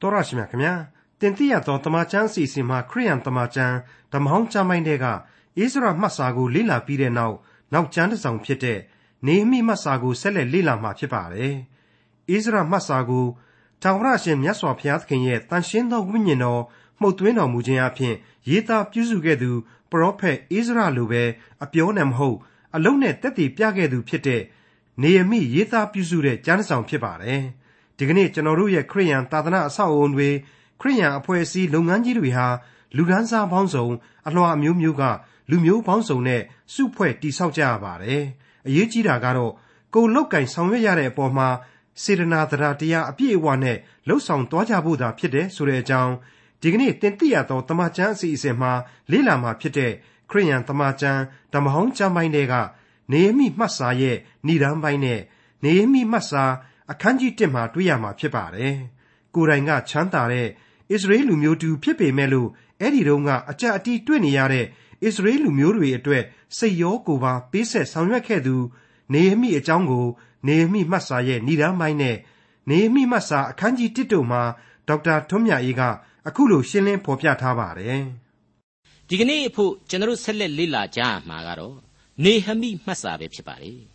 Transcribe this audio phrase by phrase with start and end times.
[0.00, 0.74] တော်ရရှိမြခင်ဗျာ
[1.20, 3.76] တင်တိရသောတမချန်းစီစီမှာခရိယန်တမချန်း
[4.12, 5.12] ဓမ္မဟောင်းကျမ်းပိုင်းတွေကဣသ
[5.84, 7.36] ရမှတ်စာကိုလေ့လာပြီးတဲ့နောက်
[7.72, 8.78] နောက်ကျမ်းတစ်စောင်ဖြစ်တဲ့
[9.26, 11.54] နေမိမှတ်စာကိုဆက်လက်လေ့လာမှာဖြစ်ပါတယ်
[12.32, 13.26] ဣသရမှတ်စာကို
[13.82, 16.62] ထာဝရရှင်မြတ်စွာဘုရားသခင်ရဲ့တန်ရှင်းသောဝိညာဉ်တော်
[17.00, 18.14] မှုတ်သွင်းတော်မူခြင်းအပြင်
[18.48, 19.50] ရေးသားပြုစုခဲ့သူ
[19.90, 21.22] ပရောဖက်ဣသရလိုပဲ
[21.64, 22.38] အပြောနဲ့မဟုတ်
[22.74, 24.42] အလုံးနဲ့တက်တည်ပြခဲ့သူဖြစ်တဲ့
[25.02, 27.42] နေရမိရေးသားပြုစုတဲ့ကျမ်းဆောင်ဖြစ်ပါတယ်
[28.00, 30.28] ဒီကနေ့ကျွန်တော်တို့ရဲ့ခရိယန်သာသနာအဆောက်အအုံတွေ
[30.80, 32.46] ခရိယန်အဖွဲ့အစည်းလုပ်ငန်းကြီးတွေဟာ
[32.96, 33.86] လူဒန်းစားပေါင်းစုံ
[34.28, 35.02] အလွှာအမျိုးမျိုးက
[35.50, 36.42] လူမျိုးပေါင်းစုံနဲ့
[36.74, 38.22] စုဖွဲ့တည်ဆောက်ကြရပါတယ်
[38.66, 39.52] အရေးကြီးတာကတော့
[39.94, 41.48] ကိုယ်လောက်ကင်ဆောင်ရွက်ရတဲ့အပေါ်မှာ
[42.02, 43.76] စေတနာတရားတရားအပြည့်အဝနဲ့
[44.08, 46.14] လှုပ်ဆောင်သွားကြဖို့သာဖြစ်တယ်ဆိုတဲ့အကြောင်း
[46.62, 48.72] ဒီကနေ့တင်ပြရသောတမချန်းအစီအစဉ်မှာ
[49.10, 49.92] လေ့လာမှာဖြစ်တဲ့
[50.30, 52.54] ခရိယန်တမချန်းဓမ္မဟောင်းကျမ်းပိုင်းတွေက
[53.12, 55.20] နေမိမှတ်စာရဲ့ဏိဒမ်းပိုင်းနဲ့
[55.64, 56.44] နေမိမှတ်စာ
[56.90, 58.74] အခန်းကြီး1မှာတွေ့ရမှာဖြစ်ပါတယ်။
[59.34, 62.48] ကိုယ်တိုင်ကချမ်းသာတဲ့ဣသရေလလူမျိုးတူဖြစ်ပေမဲ့လို့
[62.80, 64.66] အဲ့ဒီတုန်းကအကြအတီးတွေ့နေရတဲ့ဣ
[65.14, 66.22] သရေလလူမျိုးတွေအတွက်
[66.56, 68.56] စိတ်ရောကိုယ်ပါပေးဆက်ဆောင်ရွက်ခဲ့သူ
[69.14, 70.06] နေမိအကြောင်းကို
[70.48, 72.16] နေမိမှတ်စာရဲ့ဏိဒမ်းပိုင်းနဲ့
[72.70, 74.42] နေမိမှတ်စာအခန်းကြီး1တို့မှာ
[74.88, 75.82] ဒေါက်တာထွန်းမြတ်အေးက
[76.28, 78.02] အခုလိုရှင်းလင်းဖော်ပြထားပါတယ်။
[79.08, 81.76] ဒီကနေ့အဖို့ကျွန်တော်ဆက်လက်လေ့လာကြရမှာကတော့
[82.24, 83.74] နေဟမိမှတ်စာပဲဖြစ်ပါလေ။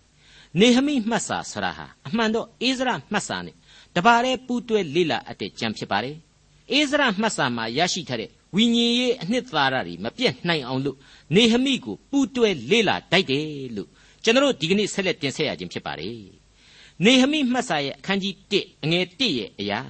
[0.59, 3.55] နေဟမိမှတ်စာဆရာဟာအမှန်တော့အိဇရမှတ်စာနဲ့
[3.95, 6.15] တပါးတည်းပူးတွဲလေ့လာအပ်တဲ့ကြံဖြစ်ပါတယ်။
[6.71, 10.97] အိဇရမှတ်စာမှာရရှိထားတဲ့ဝိညာဉ်ရေးအနှစ်သာရတွေမပြတ်နိုင်အောင်လို့
[11.35, 13.45] နေဟမိကိုပူးတွဲလေ့လာတိုက်တယ်
[13.75, 13.89] လို့
[14.23, 16.19] ကျွန်တော်ဒီကနေ့ဆက်လက်တင်ဆက်ရခြင်းဖြစ်ပါတယ်။
[17.05, 19.81] နေဟမိမှတ်စာရဲ့အခန်းကြီး1အငယ်1ရဲ့အရာ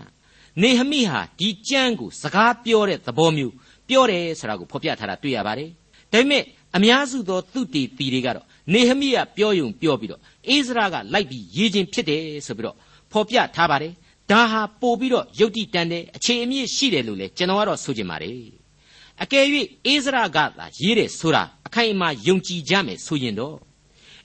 [0.61, 3.53] နေဟမိဟာဒီကြမ်းကိုစကားပြောတဲ့သဘောမျိုး
[3.89, 5.69] ပြောတယ်ဆိုတာကိုဖော်ပြထားတာတွေ့ရပါတယ်။
[6.11, 6.43] ဒါပေမဲ့
[6.75, 12.75] အများစုသောသူတီတီတွေကတော့နေဟမိကပြောယုံပြောပြီးတော့အိစရာကလိုက်ပြီးရေးခြင်းဖြစ်တယ်ဆိုပြီးတော့
[13.11, 13.93] ဖော်ပြထားပါတယ်။
[14.31, 18.39] ဒါဟာပို့ပြီးတော့ယုတ်တိတန်တဲ့အခြေအမြစ်ရှိတယ်လို့လေကျွန်တော်ကတော့ဆိုချင်ပါတယ်။
[19.23, 19.45] အကယ်၍
[19.85, 23.57] အိစရာကသာရေးတယ်ဆိုတာအခိုင်အမာယုံကြည်ကြမယ်ဆိုရင်တော့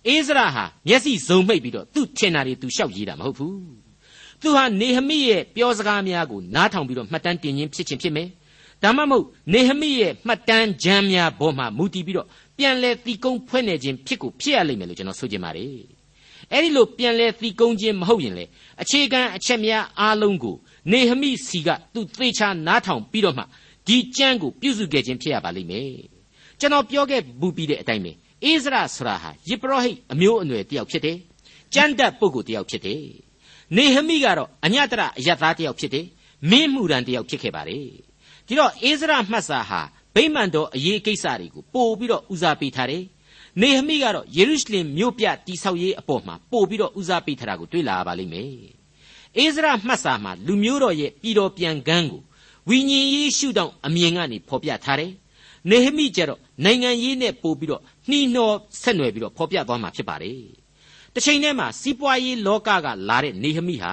[0.06, 3.56] အိစရာဟာမျက်စိစုံမိတ်ပြီးတော့သူ့ထင်တာတွေသူလျှောက်ရေးတာမဟုတ်ဘူး။
[4.40, 8.28] သူဟာနေဟမိရဲ့ပြောစကားများကိုနားထောင်ပြီးတော့မှတ်တမ်းတင်ခြင်းဖြစ်ခြင်းဖြစ်မယ်။
[8.82, 15.74] ဒါမှမဟုတ်နေဟမိရဲ့မှတ်တမ်းကြမ်းများပေါ်မှာမူတည်ပြီးတော့ပြန်လဲသီကုန်းဖွဲ့နေခြင်းဖြစ်ကိုဖြစ်ရလိမ့်မယ်လို့ကျွန်တော်ဆိုချင်ပါတယ်။
[16.52, 18.44] အဲဒီလိုပြန်လဲသီကုန်းခြင်းမဟုတ်ရင်လေ
[18.82, 20.56] အခြေခံအချက်များအားလုံးကို
[20.92, 23.44] နေဟမိစီကသူသေချာနားထောင်ပြီးတော့မှ
[23.86, 25.92] ဒီကြမ်းကိုပြုစုခဲ့ခြင်းဖြစ်ရပါလိမ့်မယ်။
[26.60, 28.12] ကျွန်တော်ပြောခဲ့ဘူးပြီးတဲ့အတိုင်းပဲ
[28.44, 31.16] အိစရာဆရာဟာယေဘရဟိတ်အမျိုးအနွယ်တယောက်ဖြစ်တယ်။
[31.74, 33.02] ကျမ်းတတ်ပုဂ္ဂိုလ်တယောက်ဖြစ်တယ်။
[33.76, 36.06] နေဟမိကတော့အညတရအယတ်သားတယောက်ဖြစ်တယ်။
[36.50, 37.78] မင်းမှုရန်တယောက်ဖြစ်ခဲ့ပါလေ။
[38.50, 39.80] ဒီတော့အိစရာမှတ်စာဟာ
[40.14, 43.04] ဗိမာန်တော်အရေးကိစ္စတွေကိုပို့ပြီးတော့ဦးစားပေးထားတယ်။
[43.60, 48.50] နေဟမိကတော့ယေရုရှလင်မြို့ပြတိဆောက်ရေးအပေါ်မှာပို့ပြီးတော့ဦးစားပေးထားတာကိုတွေ့လာရပါလိမ့်မယ်။
[49.36, 52.22] အိစရာမှတ်စာမှာလူမျိုးတော်ရဲ့ပြည်တော်ပြန်ကန်းကို
[52.68, 55.12] ဝိညာဉ်ရေးရှုထောင့်အမြင်ကနေဖော်ပြထားတယ်။
[55.70, 58.52] နေဟမိကျတော့နိုင်ငံရေးနဲ့ပို့ပြီးတော့နှီးနှော
[58.82, 60.40] ဆက်နွယ်ပြီးတော့ဖော်ပြသွားမှာဖြစ်ပါတယ်။
[61.14, 63.92] တစ်ချိန်တည်းမှာစီးပွားရေးလောကကလာတဲ့နေဟမိဟာ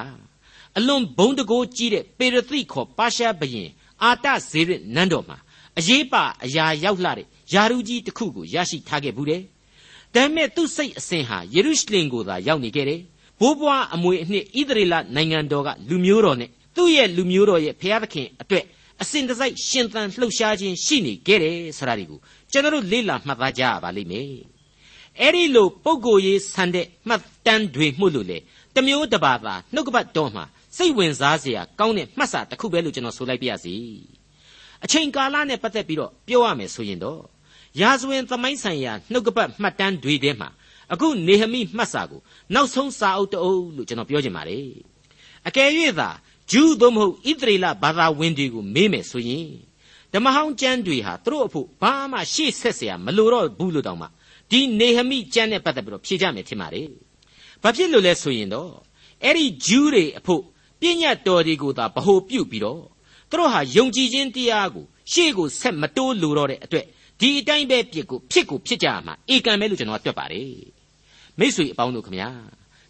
[0.77, 3.69] အလွန်ဘုံတကိုးကြီးတဲ့ပေရသိခေါ်ပါရှားဘရင်
[4.03, 5.37] အာတဇေရနန်းတော်မှာ
[5.79, 9.41] အရေးပါအရာရောက်လာတဲ့ယာရုကြီးတစ်ခုကိုရရှိထားခဲ့ဘူးတယ်။
[10.13, 13.01] ဒါပေမဲ့သူ့စိတ်အစဉ်ဟာယေရုရှလင်ကိုသာရောက်နေခဲ့တယ်။
[13.39, 18.65] ဘိုးဘွားအမွေအနှစ်ဣသရေလနိုင်ငံတော်ကလူမျိုးတော်နဲ့သူ့ရဲ့လူမျိုးတော်ရဲ့ဖျားသခင်အတွက်
[19.01, 22.19] အစဉ်တစိုက်ရှင်သန်လှုပ်ရှားခြင်းရှိနေခဲ့တယ်ဆိုတာဒီကို
[22.51, 24.27] ကျွန်တော်တို့လေ့လာမှတ်သားကြရပါလိမ့်မယ်။
[25.21, 28.37] အဲ့ဒီလိုပုံကိုရေးဆန်တဲ့မှတ်တမ်းတွေမှုလို့လေ
[28.75, 30.43] တမျိုးတပါးသာနှုတ်ကပတ်တော်မှာ
[30.76, 33.76] စိတ်ဝင်စားစရာကောင်းတဲ့မှတ်စာတစ်ခုပဲလို့ကျွန်တော်ဆိုလိုက်ပါရစေ။
[34.84, 37.20] အချိန်ကာလနဲ့ပတ်သက်ပြီးတော့ပြောရမယ်ဆိုရင်တော့
[37.80, 40.48] ရာဇဝင်သမိုင်းဆိုင်ရာနှုတ်ကပတ်မှတ်တမ်းတွေထဲမှာ
[40.92, 42.20] အခုနေဟမိမှတ်စာကို
[42.54, 44.68] နောက်ဆုံးစာအုပ်တအုပ်လို့ကျွန်တော်ပြောချင်ပါတယ်
[45.48, 46.10] အကယ်၍သာ
[46.50, 49.48] ဂျူးသို့မဟုတ်ဣသရေလဘာသာဝင်တွေကိုမေးမယ်ဆိုရင်
[50.12, 54.06] ဓမ္မဟောင်းကျမ်းတွေဟာသူတို့အဖို့ဘာမှရှေ့ဆက်เสียမလိုတော့ဘူးလို့တောင်မှ
[54.50, 56.88] ဒီနေဟမိကျမ်းနဲ့ပတ်သက်ပြီးတော့ဖြေကြမယ်ထင်ပါတယ်
[57.62, 58.72] ဘာဖြစ်လို့လဲဆိုရင်တော့
[59.24, 60.42] အဲ့ဒီဂျူးတွေအဖို့
[60.79, 62.81] ပြည့်ညတ်တော်တွေကိုသာဗဟိုပြုတ်ပြီးတော့
[63.29, 66.85] သူတို့ဟာယုံကြည်ခြင်းတရားကိုရှေ့ကိုဆက်မတိုးလိုတော့တဲ့အတွက်
[67.19, 70.51] ဒီအတိုင်းပဲပြစ်ကိုဖြစ်ကိုဖြစ်ကြမှာဧကံပဲလို့ကျွန်တော်ကတွက်ပါတယ်
[71.39, 72.29] မိတ်ဆွေအပေါင်းတို့ခမညာ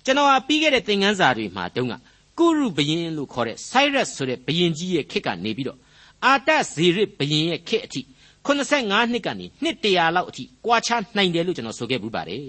[0.05, 1.93] ကျွန်တော်ဟာပြီးခဲ့တဲ့သင်ခန်းစာတွေမှာတုန်းက
[2.39, 5.77] ကုရုဘယင်လို့ခေါ်တဲ့ Cyrus ဆိုတဲ့ဘယင်ကြီးရဲ့ခေတ်ကနေပြီးတော့
[6.25, 8.01] အာတဇေရစ်ဘယင်ရဲ့ခေတ်အထိ
[8.47, 12.43] 85နှစ်ကနေနှစ်100လောက်အထိကွာခြားနိုင်တယ်လို့ကျွန်တော်ဆိုခဲ့ပူပါတယ်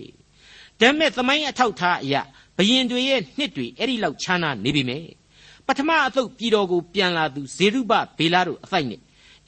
[0.80, 2.22] ဒါပေမဲ့သမိုင်းအထောက်ထားအရာ
[2.58, 5.04] ဘယင်တွေရဲ့နှစ်တွေအဲ့ဒီလောက်ခြားနာနေပြီမယ်
[5.68, 9.00] ပထမအသုတ်ပြည်တော်ကိုပြန်လာသူဇေရုဘဘေလာတို့အဖိုက်နဲ့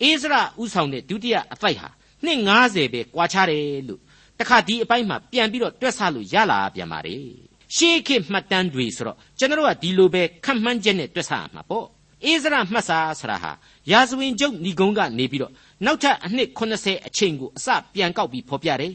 [0.02, 1.88] အိစရာဥဆောင်တဲ့ဒုတိယအဖိုက်ဟာ
[2.24, 4.00] နှစ်90ပဲကွာခြားတယ်လို့
[4.38, 7.16] တခါဒီအပိုင်းမှာပြန်ပြီးတော့တွက်ဆလို့ရလာပြန်ပါလေ
[7.76, 11.86] ရှေးခေတ်မှတ်တမ်းတွေဆိုတော့ကျွန်တော်ကဒီလိုပဲခန့်မှန်းချက်နဲ့တွက်ဆရမှာပေါ့
[12.24, 13.52] အေဇရမှတ်စာဆရာဟာ
[13.90, 15.52] ရာဇဝင်ကျုပ်ဏီကုန်းကနေပြီးတော့
[15.84, 18.92] နောက်ထပ်အနှစ်80အချိန်ကိုအစပြန်ကောက်ပြီးဖော်ပြတယ်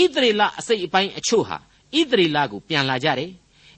[0.00, 1.56] ဣသရေလအစိတ်အပိုင်းအချို့ဟာ
[1.98, 3.30] ဣသရေလကိုပြန်လာကြတယ်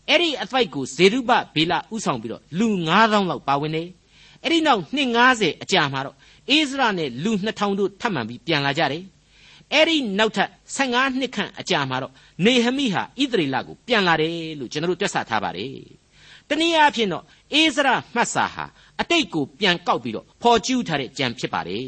[0.09, 3.89] အဲ့ဒီအဖိုက်ကိုဇေရုဘဘေလဥဆောင်ပြီးတော့လူ9000လောက်ပါဝင်တယ်
[4.43, 6.17] အဲ့ဒီနောက်နှစ်90အကြာမှာတော့
[6.51, 9.05] အိစရာနဲ့လူ2000တို့ထပ်မံပြီးပြန်လာကြတယ်
[9.73, 12.13] အဲ့ဒီနောက်ထပ်15နှစ်ခန့်အကြာမှာတော့
[12.45, 15.75] နေဟမိဟာဣသရေလကိုပြန်လာတယ်လို့ကျွန်တော်တို့တွက်ဆထားပါတယ်
[16.49, 18.65] တနည်းအားဖြင့်တော့အိစရာမှတ်စာဟာ
[19.01, 21.87] အတိတ်ကိုပြန်ကောက်ပြီးတော့ဖော်ကျူးထားတဲ့ကြံဖြစ်ပါတယ်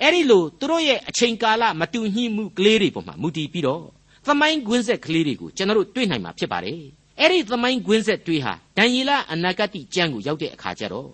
[0.00, 3.84] အဲ့ဒီလိုသူတို့ရဲ့အချိန်ကာလမတူညှိမှုကလေးတွေပေါ်မှာမူတည်ပြီးတော့
[4.26, 6.78] သမိုင်းကွင်းဆက်ကလေးတွေကိုကျွန်တော်တို့တွေ့နိုင်မှာဖြစ်ပါတယ်
[7.20, 11.10] အဲ့ဒီသမိုင်းကွင်းဆက်တွေးဟာဒံယေလအနာဂတိကျမ်းကိုရောက်တဲ့အခါကျတော့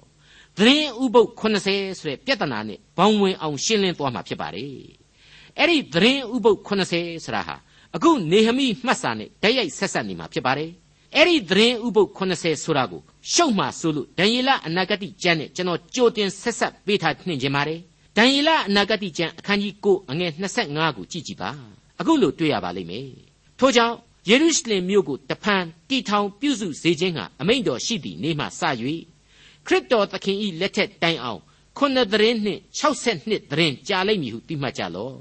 [0.57, 4.71] သတင်းဥပုပ်80ဆိုတဲ့ပြဿနာနဲ့ဘောင်ဝင်အောင်ရှင်းလင်းသွားမှာဖြစ်ပါတယ်
[5.59, 7.57] အဲ့ဒီသတင်းဥပုပ်80ဆိုတာဟာ
[7.95, 10.71] အခုနေဟမိမှတ်စာနဲ့ဓာတ်ရိုက်ဆက်ဆက်နေမှာဖြစ်ပါတယ်
[11.17, 13.01] အဲ့ဒီသတင်းဥပုပ်80ဆိုတာကို
[13.33, 17.81] ရှုပ်မှဆိုလို့ဒံယေလအနာဂတိကျမ်းနဲ့ကျွန်တော်ကြိုတင်ဆက်ဆက်ပေးထားနှင်ခြင်းပါတယ်
[18.17, 20.31] ဒံယေလအနာဂတိကျမ်းအခန်းကြီး9အငယ်
[20.65, 21.51] 25ကိုကြည့်ကြည့်ပါ
[22.01, 23.09] အခုလို့တွေ့ရပါလိမ့်မယ်
[23.59, 23.97] ထို့ကြောင့်
[24.29, 28.63] ယေရုရှလင်မြို့ကိုတဖန်တီထောင်ပြုစုစေခြင်းဟာအမိန့်တော်ရှိသည့်နေ့မှစ၍
[29.67, 31.41] ခရစ်တော်သခင်၏လက်ထက်တိုင်အောင်
[31.77, 35.17] ခုနှစ်သတင်းနှင့်62သတင်းကြာလိမ့်မည်ဟုသိမှတ်ကြလော့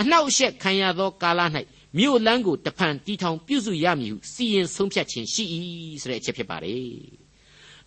[0.00, 1.40] အနှောက်အယှက်ခံရသောကာလ၌
[1.98, 5.44] မြို့လန်းကိုတဖန်တီထောင်ပြုစုရမည်ဟုစီရင်ဆုံးဖြတ်ခြင်းရှိ၏
[6.02, 6.90] ဆိုတဲ့အချက်ဖြစ်ပါတယ်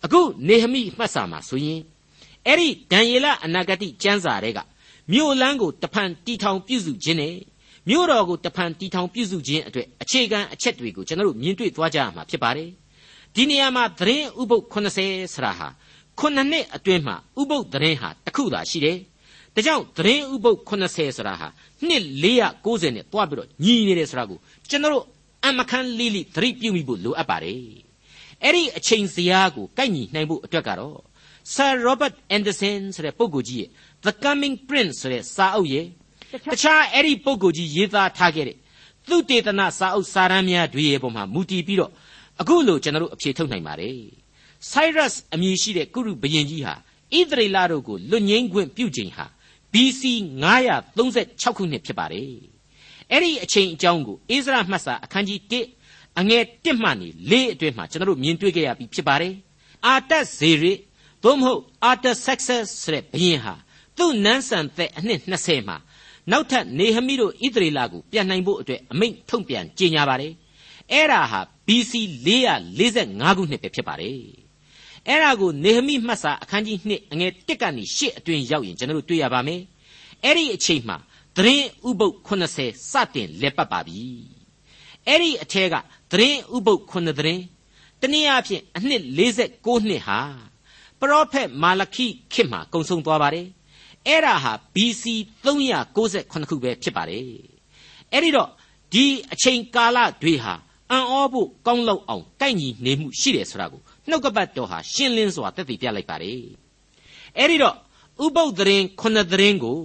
[0.04, 1.80] အခုနေဟမိမှတ်စာမှာဆိုရင်
[2.46, 4.60] အဲ့ဒီဒံယေလအနာဂတိကျမ်းစာတွေက
[5.12, 7.34] မြို့လန်းကိုတဖန်တီထောင်ပြုစုခြင်းနဲ့
[7.88, 12.70] မြို့တော်ကိုတဖန်တီထောင်ပြုစုခြင်းအတွက်အခြေခံအချက်တွေကိုကျွန်တော်တို့မြင်တွေ့သွားကြရမှာဖြစ်ပါတယ်
[13.34, 15.68] ဒီနေရာမှာသတင်းဥပုပ်80ဆရာဟာ
[16.18, 18.98] ခုနှစ်နှစ်အတွင်းမှာဥပုပ်သတင်းဟာတစ်ခုသာရှိတယ်
[19.54, 21.48] ဒါကြောင့်သတင်းဥပုပ်80ဆိုတာဟာ
[21.88, 22.04] နှစ်
[22.54, 24.38] 490နဲ့တွားပြီးတော့ညီနေတယ်ဆိုတာကို
[24.70, 25.04] ကျွန်တော်တို့
[25.46, 27.62] အမခန်းလေးလေးသတိပြုမိဖို့လိုအပ်ပါတယ်
[28.44, 30.98] အဲ့ဒီအချိန်စရာကိုကိုက်ညီနိုင်ဖို့အတွက်ကတော့
[31.54, 33.70] Sir Robert Anderson ဆိုတဲ့ပုဂ္ဂိုလ်ကြီးရဲ့
[34.04, 35.86] The Coming Prince ဆိုတဲ့စာအုပ်ရဲ့
[36.52, 38.56] တခြားအဲ့ဒီပုဂ္ဂိုလ်ကြီးရေးသားထားခဲ့တဲ့
[39.08, 41.90] သူတေသနာစာအုပ်စာရန်များတွေရဲ့ပုံမှာမူတည်ပြီးတော့
[42.40, 43.98] အခုလိုကျွန်တော်တို့အဖြေထုတ်နိုင်ပါတယ်။
[44.70, 46.74] Cyrus အမည်ရှိတဲ့ကုရုဘုရင်ကြီးဟာ
[47.16, 49.26] ဣသရေလတို့ကိုလွတ်ငင်းခွင့်ပြုချိန်ဟာ
[49.72, 50.02] BC
[50.82, 52.30] 936ခုနှစ်ဖြစ်ပါတယ်။
[53.12, 55.40] အဲ့ဒီအချိန်အကြောင်းကိုအိစရာမှတ်စာအခန်းကြီး
[55.82, 59.34] 1အငယ်1မှနေ4အတွင်းမှာကျွန်တော်တို့မြင်တွေ့ခဲ့ရပြီးဖြစ်ပါတယ်။
[59.86, 60.72] အာတဇေရိ
[61.22, 63.54] သို့မဟုတ်အာတဆက်ဆက်ဆိုတဲ့ဘုရင်ဟာ
[63.96, 65.76] သူ့နန်းဆန်သက်အနှစ်20မှာ
[66.30, 70.32] နောက်ထပ်နေဟမိတို့ဣသရေလကိုပြန်နိုင်ဖို့အတွက်အမိန့်ထုတ်ပြန်ကြေညာပါတယ်
[70.92, 71.92] အဲ့ဒါဟာ BC
[72.26, 74.18] 445ခုနှစ်ပဲဖြစ်ပါတယ်
[75.08, 79.60] အဲ့ဒါကိုနေဟမိမှတ်စာအခန်းကြီး2အငယ်1ကနေ8အတွင်းရောက်ရင်ကျွန်တော်တို့တွေ့ရပါမယ်
[80.24, 80.96] အဲ့ဒီအချိန်မှာ
[81.36, 84.02] သတင်းဥပုပ်80စတင်လက်ပတ်ပါပြီ
[85.06, 85.74] အဲ့ဒီအထက်က
[86.12, 87.42] သတင်းဥပုပ်9သတင်း
[88.00, 90.20] တနည်းအားဖြင့်အနှစ်46နှစ်ဟာ
[91.00, 93.46] ပရောဖက်မာလခိခေတ်မှာကုံဆုံးသွားပါတယ်
[94.06, 95.04] အဲ့ဒါဟာ BC
[95.44, 97.24] 398ခုပဲဖြစ်ပါတယ်
[98.12, 98.48] အဲ့ဒီတော့
[98.92, 100.54] ဒီအချိန်ကာလတွေဟာ
[100.90, 106.40] အံ့ဩဖို့ကောင်းလောက်အောင်ကိုက်ညီနေမှုရှိတယ်ဆိုတာကိုနှုတ်ကပတ်တော်ဟာရှင်းလင်းစွာသက်သေပြလိုက်ပါတယ်
[107.38, 107.76] အဲ့ဒီတော့
[108.24, 109.78] ဥပုပ်သတင်းခုနှစ်သတင်းကို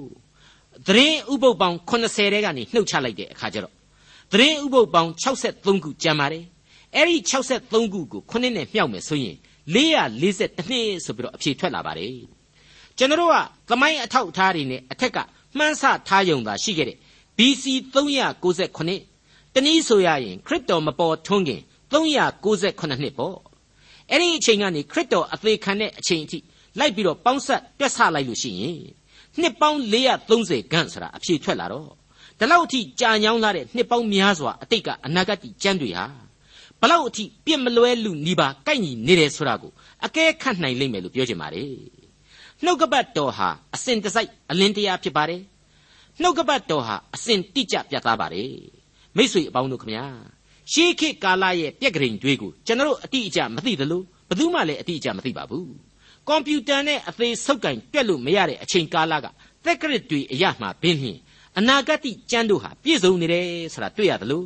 [0.88, 3.74] သတင်းဥပုပ်ပေါင်း80တဲကနေနှုတ်ချလိုက်တဲ့အခါကျတော့
[4.32, 6.44] သတင်းဥပုပ်ပေါင်း63ခုကျန်ပါတယ်
[6.96, 9.36] အဲ့ဒီ63ခုကိုခုနှစ်နဲ့မြှောက်မယ်ဆိုရင်
[9.74, 12.14] 442နှစ်ဆိုပြီးတော့အဖြေထွက်လာပါတယ်
[12.98, 13.36] ကျွန်တော်တို့က
[13.70, 15.18] သမိုင်းအထောက်အထားတွေနဲ့အထက်က
[15.58, 16.98] မှန်းဆထားယုံသာရှိခဲ့တဲ့
[17.38, 21.62] BC 398တနည်းဆိုရရင်ခရစ်တော်မပေါ်ထွန်းခင်
[21.92, 23.38] 398နှစ်ပေါ့
[24.12, 26.40] အဲ့ဒီအချိန်ကနေခရစ်တော်အသေးခံတဲ့အချိန်အထိ
[26.80, 28.78] လိုက်ပြီးတော့ပေါင်းဆက်တွက်ဆလိုက်လို့ရှိရင်
[29.42, 29.80] နှစ်ပေါင်း
[30.24, 31.90] 430ခန့်ဆိုတာအဖြေထွက်လာတော့
[32.40, 36.06] ဒီလောက်အထိကြာညောင်းလာတဲ့နှစ်ပေါင်းများစွာအတိတ်ကအနာဂတ်ကျမ်းတွေဟာ
[36.82, 39.72] ဘလောက်အထိပြစ်မလွဲလူနီးပါကိုက်ညီနေတယ်ဆိုတာကို
[40.06, 41.97] အကဲခတ်နိုင်လိမ့်မယ်လို့ပြောချင်ပါတယ်
[42.64, 45.42] နှုတ်ကပတ်တော်ဟာအစဉ်တစိုက်အလင်းတရားဖြစ်ပါတယ်
[46.22, 48.52] နှုတ်ကပတ်တော်ဟာအစဉ်တိကျပြတ်သားပါတယ်
[49.18, 50.06] မိษွေအပေါင်းတို့ခမညာ
[50.72, 55.72] ရှေးခေတ်ကာလရဲ့ပြက်ကလေးတွေကိုကျွန်တော်အတိအကျမသိသလိုဘယ်သူမှလည်းအတိအကျမသိပါဘူး
[56.28, 59.26] ကွန်ပျူတာနဲ့အသေးဆုပ်ကင်တွက်လို့မရတဲ့အချိန်ကာလက
[59.66, 61.20] သက်ကရစ်တွေအရမှဘင်းဖြင့်
[61.58, 64.44] အနာဂတ်ကျမ်းတို့ဟာပြည့်စုံနေတယ်ဆိုတာတွေ့ရသလို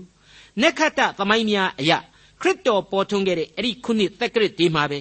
[0.62, 1.98] နက္ခတ္တသမိုင်းများအရာ
[2.41, 5.00] ခရစ်တော်ပေါ်ထွန်းခဲ့တဲ့အဲ့ဒီခုနှစ်သက်ကရစ်ဒီမှာပဲ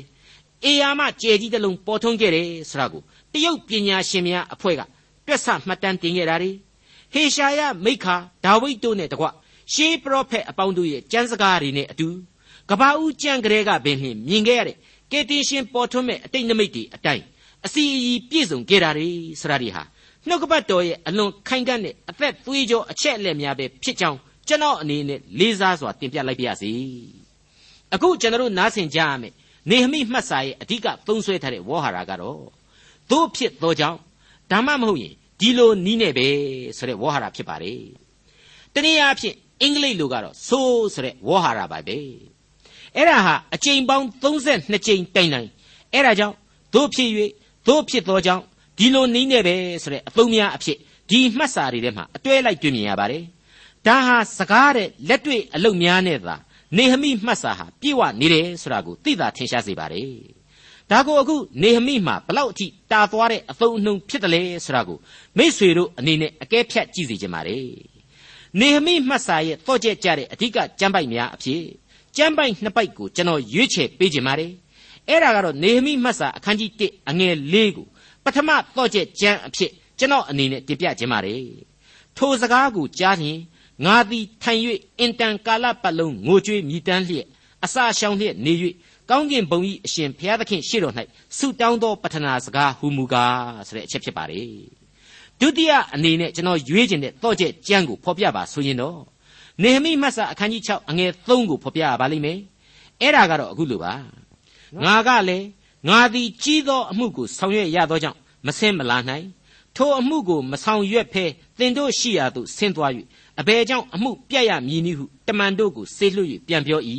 [0.64, 3.02] အေယာမကျဲကြီးတစ်လုံးပေါ်ထွန်းခဲ့တယ်ဆိုတာကို
[3.32, 4.82] တရုတ်ပညာရှင်များအဖွဲ့က
[5.26, 6.50] တွက်ဆမှတ်တမ်းတင်ခဲ့တာ ड़ी
[7.12, 9.26] ဟေရှာယမိခါဒါဝိဒ်တို့နဲ့တကွ
[9.72, 12.08] ရှေးပရောဖက်အပေါင်းတို့ရဲ့ကျမ်းစကားတွေနဲ့အတူ
[12.70, 14.76] ကဘာဦးကျမ်းကလေးကပင်ဖြင့်မြင်ခဲ့ရတဲ့
[15.12, 17.24] ကယ်တင်ရှင်ပေါ်ထွန်းမဲ့အတိတ်နမိတ်တွေအတိုင်း
[17.66, 19.08] အစီအီပြည့်စုံခဲ့တာ ड़ी
[19.40, 19.82] ဆရာတွေဟာ
[20.28, 26.70] နှုတ်ကပတ်တော်ရဲ့အလွန်ခိုင်ကန့်တဲ့အသက်သွေးကြောအချက်အလက်များပဲဖြစ်ကြောင်းကျွန်တော်အနေနဲ့လေးစားစွာတင်ပြလိုက်ပါရစေ
[27.94, 29.32] အခုကျွန်တော်နားဆင်ကြရမယ်
[29.68, 32.38] နေဟမိမှတ်စာရဲ့အဓိကသုံးဆွဲထားတဲ့ဝေါ်ဟာရကတော့
[33.10, 33.98] တို့ဖြစ်သောကြောင့်
[34.50, 36.28] ဒါမှမဟုတ်ရင်ဒီလိုနီးနေပဲ
[36.76, 37.82] ဆိုတဲ့ဝေါ်ဟာရဖြစ်ပါတယ်
[38.74, 41.98] တနည်းအားဖြင့်အင်္ဂလိပ်လိုကတော့ဆိုးဆိုတဲ့ဝေါ်ဟာရပါပဲ
[42.96, 45.48] အဲ့ဒါဟာအချိန်ပေါင်း32ကြိမ်တိုင်တိုင်
[45.92, 46.36] အဲ့ဒါကြောင့်
[46.74, 47.10] တို့ဖြစ်၍
[47.68, 48.42] တို့ဖြစ်သောကြောင့်
[48.78, 50.78] ဒီလိုနီးနေပဲဆိုတဲ့အသုံးများအဖြစ်
[51.10, 53.24] ဒီမှတ်စာတွေထဲမှာအတွဲလိုက်တွေ့မြင်ရပါတယ်
[53.86, 56.36] ဒါဟာစကားတဲ့လက်တွေ့အလုပ်များနဲ့သာ
[56.76, 60.12] နေဟမိမှတ်စာဟာပြည့်ဝနေတယ်ဆိုတာကိုသိသာထင်ရှားစေပါတယ်
[60.90, 64.98] ဒါကိုအခုနေဟမိမှာဘလောက်အထိတာသွားတဲ့အသုံးအနှုန်းဖြစ်တယ်လဲဆိုတာကို
[65.36, 67.66] မိษွေတို့အနေနဲ့အကဲဖြတ်ကြည့်စီခြင်းပါတယ်
[68.60, 71.62] နေဟမိမှတ်စာရဲ့တော့ကျက်ကြတဲ့အဓိကကျမ်းပိုက်များအဖြစ်
[72.16, 74.52] ကျမ်းပိုက်နှစ်ပိုက်ကိုကျွန်တော်ရွေးချယ်ပေးခြင်းပါတယ်
[75.08, 77.86] အဲ့ဒါကတော့နေဟမိမှတ်စာအခန်းကြီး1အငယ်၄ကို
[78.24, 81.44] ပထမတော့ကျက်ကျမ်းအဖြစ်ကျွန်တော်အနေနဲ့တင်ပြခြင်းပါတယ်
[82.16, 83.38] ထိုစကားကိုကြားရင်
[83.84, 84.60] ငါသည်ထိုင်၍
[84.98, 87.26] အင်တန်ကာလပတ်လုံးငိုကြွေးမြည်တမ်းလျက်
[87.64, 88.52] အစာရှောင်လျက်နေ၍
[89.10, 90.94] ကောင်းကင်ဘုံ၏အရှင်ဘုရားသခင်ရှေ့တော်၌
[91.36, 94.48] ဆုတောင်းသောပတနာစကားဟူမူကားဆိုတဲ့အချက်ဖြစ်ပါတယ်
[95.40, 98.98] ဒုတိယအနေနဲ့ကျွန်တော်ရွေးခြင်းတဲ့တော့ကျက်ကျမ်းကိုဖော်ပြပါဆိုရင်တော့
[99.62, 102.38] နေဟမိမတ်စာအခန်းကြီး6အငယ်3ကိုဖော်ပြရပါလိမ့်မယ်
[103.00, 103.92] အဲ့ဒါကတော့အခုလိုပါ
[104.84, 105.46] ငါကလည်း
[105.88, 109.26] ငါသည်ကြီးသောအမှုကိုဆောင်ရွက်ရသောကြောင့်မဆင်းမလာနိုင်
[109.76, 111.24] ထိုအမှုကိုမဆောင်ရွက်ဖဲ
[111.58, 112.92] သင်တို့ရှိရာသို့ဆင်းသွား၍
[113.40, 116.80] အဘယ်ကြောင့်အမှုပြတ်ရမည်နည်းဟုတမန်တို့ကိုဆေးလွှတ်၍ပြန်ပြော၏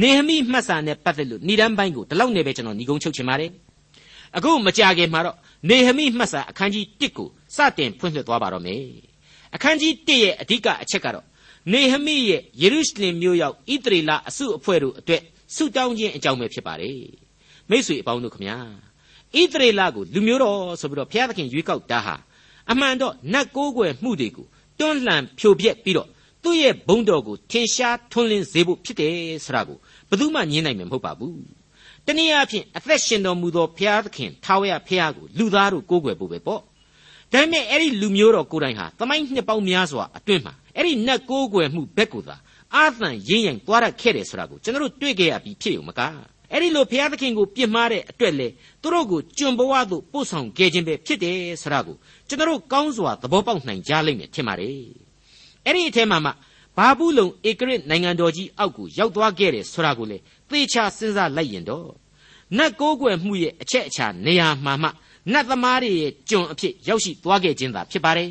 [0.00, 3.50] နေဟမိမှတ်စာနဲ့ပတ်သက်လို့ဏိဒန်းပိုင်းကိုဒီလောက်နဲ့ပဲကျွန်တော်ညီကုန်းချုပ်ချင်ပါတယ်
[4.36, 5.36] အခုမကြခင်မှာတော့
[5.68, 8.84] နေဟမိမှတ်စာအခန်းကြီး1ကိုစတင်ဖွင့်လှစ်သွားပါတော့မယ်
[9.54, 11.26] အခန်းကြီး1ရဲ့အဓိကအချက်ကတော့
[11.72, 15.22] နေဟမိရဲ့ယေရုရှလင်မြို့ရောက်ဣသရေလအစုအဖွဲ့တို့အတွက်
[15.54, 17.00] ဆုတောင်းခြင်းအကြောင်းပဲဖြစ်ပါတယ်
[17.70, 18.56] မိတ်ဆွေအပေါင်းတို့ခမညာ
[19.38, 22.14] ဣသရေလကိုလူမျိုးတော်ဆိုပြီးတော့ဘုရားသခင်ရွေးကောက်တာဟာ
[22.70, 24.46] အမှန်တော့နတ်ကိုးကွယ်မှုတွေကို
[24.80, 26.08] တွန်းလှန်ဖြိုပြက်ပြီးတော့
[26.42, 31.42] သူ့ရဲ့ဘုံတော်ကိုထင်ရှားထွန်းလင်းစေဖို့ဖြစ်တယ်ဆိုတာကိုဘယ်သူမှညင်းနိုင်မှာမဟုတ်ပါဘူး
[32.06, 36.60] တနည်းအားဖြင့်အသက်ရှင်တော်မူသောဘုရားသခင်ထာဝရဘုရားကိုလူသားတို့ကိုးကွယ်ဖို့ပဲပေါ့
[37.32, 42.36] ဒါပေမဲ့အဲ့ဒီလူမျိုးတော်ကိုယ်တိုင်ဟာတမိုင်းနှစ်ပေါင်းများစွာအတွင်းမှာအဲ့ဒီနတ်ကိုးကွယ်မှုဘက်ကိုသာ
[42.74, 46.14] အာသံရင်းရင်သွားရခဲ့တယ်ဆိုတာကိုကျွန်တော်တို့တွေ့ကြရပြီးဖြစ်ုံမကား
[46.52, 48.48] အဲ့ဒီလိုဘုရားသခင်ကိုပြစ်မှားတဲ့အတွက်လေ
[48.82, 51.96] သူတို့ကိုကျွန်ဘဝသို့ပို့ဆောင်ခဲ့ခြင်းပဲဖြစ်တယ်ဆိုတာကို
[52.30, 54.82] ကျွန်တော်တို့ကောင်းစွာသဘောပေါက်နိုင်ကြလိမ့်မယ်ထင်ပါတယ်
[55.66, 56.30] အဲ့ဒီအထဲမှာမှ
[56.76, 60.18] ဘာဘူးလုံဧကရစ်နိုင်ငံတော်ကြီးအောက်ကိုရောက်သွားခဲ့တယ်ဆိုတာကိုလေ
[60.48, 61.90] သေချာစဉ်းစားလိုက်ရင်တော့
[62.58, 64.88] နတ်ကိုးကွယ်မှုရဲ့အချက်အချာနေရာမှာမှ
[65.32, 68.30] နတ်သမားတွေရဲ့ကျွန်အဖြစ်ရောက်ရှိသွားခဲ့ခြင်းသာဖြစ်ပါတယ်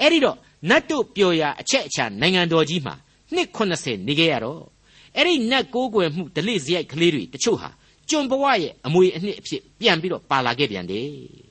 [0.00, 0.36] အဲ့ဒီတော့
[0.68, 2.94] နတ်တို့ပျော်ရာအချက်အချာနိုင်ငံတော်ကြီးမှာ
[3.34, 4.62] နှစ်80နေခဲ့ရတော့
[5.16, 7.70] အဲ့ဒီနတ်ကိုးကွယ်မှုဒလိစရိုက်ကလေးတွေတချို့ဟာ
[8.08, 11.49] ကျွန်ဘဝရဲ့အမွေအနှစ်အဖြစ်ပြန်ပြီးတော့ပါလာခဲ့ပြန်တယ်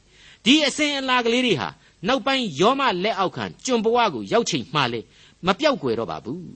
[0.50, 1.70] ဒီအစဉ်အလာကလေးတွေဟာ
[2.08, 5.00] နောက်ပိုင်းယောမလက်အောက်ခံကျွန်ဘဝကိုရောက်ချိန်မှလဲ
[5.46, 6.50] မပြောက်ကွယ်တော့ပါဘူး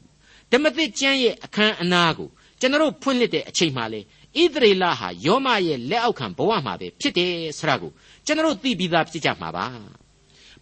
[0.51, 7.91] ဓမ္မသစ်ကျမ်းရဲ့အခန်းအနာကိုကျွန်တော်ဖွင့်လှစ်တဲ့အချိန်မှလဲဣသရေလဟာယောမရဲ့လက်အောက်ခံဘဝမှာပဲဖြစ်တယ်ဆိုတာကို
[8.25, 9.65] ကျွန်တော်သိပြီးသားဖြစ်ကြမှာပါ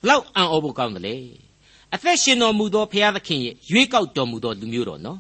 [0.01, 1.17] ဘလောက်အံ့ဩဖို့ကောင်းတယ်လေ
[1.93, 5.19] အသက်ရှင်တော်မူသောဘုရားသခင်ရဲ့ရွေးကောက်တော်မူသောလူမျိုးတော်နော်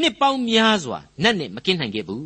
[0.00, 2.24] နှစ်ပေါင်းများစွာနတ်နဲ့မကင်းနိုင်ခဲ့ဘူး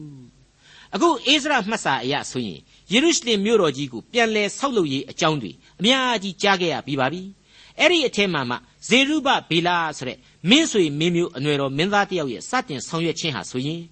[0.95, 2.61] အခုအိစရာမှတ်စာအရဆိုရင်
[2.93, 5.51] ယေရုရှလင်မြို့တော်ကြီးကိုပြန်လဲဆောက်လုပ်ရေးအကြောင်းတွေ
[5.81, 7.23] အများကြီးကြားခဲ့ရပြီးပါပြီ
[7.81, 8.57] အဲ့ဒီအထက်မှာမှ
[8.89, 10.19] ဇေရုဘဗေလာဆိုတဲ့
[10.51, 13.83] မင်းဆွေမင်းမျိုးအနွယ်တော်မင်းသားတယောက်ရဲ့စတင်ဆောင်ရွက်ခြင်းဟာဆိုရင်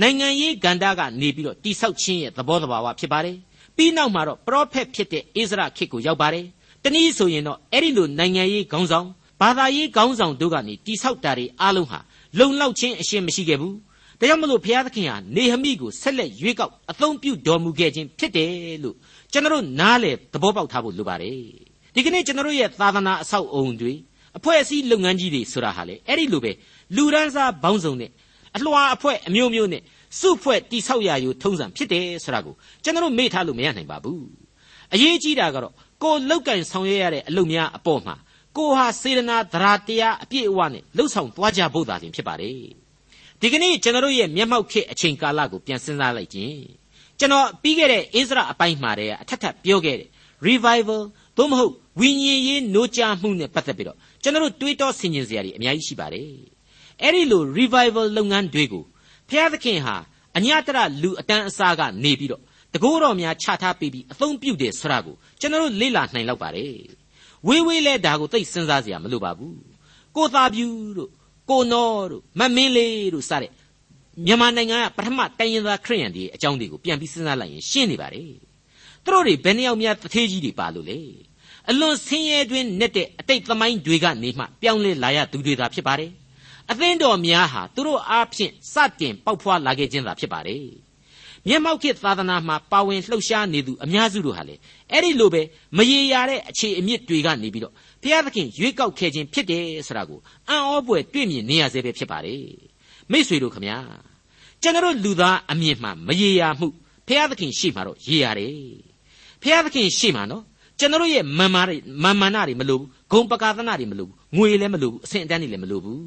[0.00, 3.36] နိုင်ငံရေးကဏ္ဍကနေပြီးတော့တိဆောက်ခြင်းရဲ့သဘောတဘာဝဖြစ်ပါတယ်
[3.76, 6.46] ပြီးနောက်မှာတော့ပရောဖက်ဖြစ်တဲ့အိစရာခေတ်ကိုရောက်ပါတယ်
[6.82, 9.08] တနည်းဆိုရင်တော့အဲ့ဒီလိုနိုင်ငံရေးခေါင်းဆောင်
[9.40, 11.98] ဘာသာရေးခေါင်းဆောင်တို့ကနေတိဆောက်တာတွေအားလုံးဟာ
[12.38, 13.74] လုံလောက်ခြင်းအရှင်းမရှိခဲ့ဘူး။
[14.24, 18.50] ဒါကြောင့်မလို့ဘုရားသခင်ဟာနေဟမိကိုဆက်လက်ရွေးကောက်အသုံးပြုတော်မူခဲ့ခြင်းဖြစ်တယ်
[18.84, 18.96] လို့
[19.32, 21.38] ကျွန်တော်နားလေသဘောပေါက်ထားဖို့လိုပါတယ်။
[21.94, 23.92] ဒီကနေ့ကျွန်တော်ရဲ့သာသနာအဆောက်အုံတွေ
[24.38, 26.52] အဖွဲ့အစည်းလုပ်ငန်းကြီးတွေဆိုတာဟာလေအဲ့ဒီလိုပဲ
[26.96, 28.10] လူဒန်းစားဘောင်းစုံနဲ့
[28.56, 29.82] အလွှာအဖွဲ့အမျိုးမျိုးနဲ့
[30.20, 32.54] စုဖွဲ့တိဆောက်ရာယူထုံးစံဖြစ်တယ်ဆိုတာကို
[32.84, 34.22] ကျွန်တော်မေ့ထားလို့မရနိုင်ပါဘူး။
[34.94, 38.14] အရေးကြီးတာကတော့ကိုလောက်ကင်ဆောင်ရွက်ရတဲ့အလုပ်များအပေါ်မှာ
[38.56, 42.83] ကိုဟာစေရနာသရာတရားအပြည့်အဝနဲ့လှုပ်ဆောင်သွားကြဖို့သာလျှင်ဖြစ်ပါတယ်
[43.40, 46.56] ဒီကနေ့ကျွန်တော်ရဲ့မျက်မှောက်ခေတ်အချိန်ကာလကိုပြန်စဉ်းစားလိုက်ခြင်း
[47.18, 50.08] ကျွန်တော်ပြီးခဲ့တဲ့အိစရာအပိုင်းမှာတည်းအထက်ထပ်ပြောခဲ့တဲ့
[50.48, 51.00] revival
[51.36, 56.28] သို့မဟုတ်ဝိညာဉ်ရေးနှိုးကြားမှုနဲ့ပတ်သက်ပြီးတော့ကျွန်တော်တွေးတောဆင်ခြင်စရာတွေအများကြီးရှိပါတယ်
[57.02, 58.84] အဲ့ဒီလို revival လုပ်ငန်းတွေကို
[59.28, 59.96] ဖျားသခင်ဟာ
[60.36, 62.42] အညတရလူအတန်းအစားကနေပြီးတော့
[62.74, 66.74] တကိုးတော်များချထားပေးပြီးအသုံးပြုတယ်ဆိုတာကိုကျွန်တော်လေ့လာနိုင်လောက်ပါတယ်
[67.46, 69.58] ဝေးဝေးလဲဒါကိုသိစဉ်းစားစရာမလိုပါဘူး
[70.16, 71.10] ကိုသာပြူတို့
[71.50, 73.52] ကိုနောတို့မမင်းလေးတို့စတဲ့
[74.26, 78.32] မြန်မာနိုင်ငံကပထမတိုင်းရင်းသားခရိယန်တွေအကြောင်းတွေကိုပြန်ပြီးစဉ်းစားလိုက်ရင်ရှင်းနေပါတယ်
[79.04, 80.98] သူတို့တွေဘယ်နှယောက်များတထေးကြီးတွေပါလို့လဲ
[81.70, 86.10] အလွန်ဆင်းရဲတွင်နဲ့တဲ့အတိတ်သမိုင်းတွေကနေမှပြောင်းလဲလာရသူတွေသာဖြစ်ပါတယ်
[86.70, 90.66] အသင်းတော်များဟာသူတို့အားဖြင့်စတင်ပေါက်ဖွာလာခဲ့ခြင်းသာဖြစ်ပါတယ်
[91.48, 94.54] မျက်မှောက်ခေတ်သာသနာမှာပါဝင်လှုပ်ရှားနေသူအများစုတို့ဟာလေ
[94.92, 95.42] အဲ့ဒီလိုပဲ
[95.76, 97.74] မရေရာတဲ့အခြေအမြစ်တွေကနေပြီးတော့
[98.04, 102.44] ဘုရားသခင်ရွေးကောက်ခဲ့ခြင်းဖြစ်တယ်ဆိုတာကိုအံ့ဩပွေတွေ့မြင်နေရစေပဲဖြစ်ပါတယ်
[103.10, 103.78] မိษွေတို့ခမညာ
[104.62, 106.68] ကျွန်တော်လူသားအမြင်မှမရေရာမှု
[107.08, 108.56] ဘုရားသခင်ရှိမှတော့ရေရတယ်
[109.42, 110.44] ဘုရားသခင်ရှိမှနော်
[110.78, 116.02] ကျွန်တော်ရဲ့မန်မာတွေမန်မာနတွေမလိုဘူးဂုံပကာသနာတွေမလိုဘူးငွေလည်းမလိုဘူးအဆင့်အတန်းတွေလည်းမလိုဘူး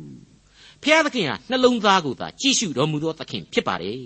[0.83, 3.99] ဖျားသခင်ဟာနှလုံးသားကိုသာကြည့်ရှုတော်မူသောသခင်ဖြစ်ပါတယ်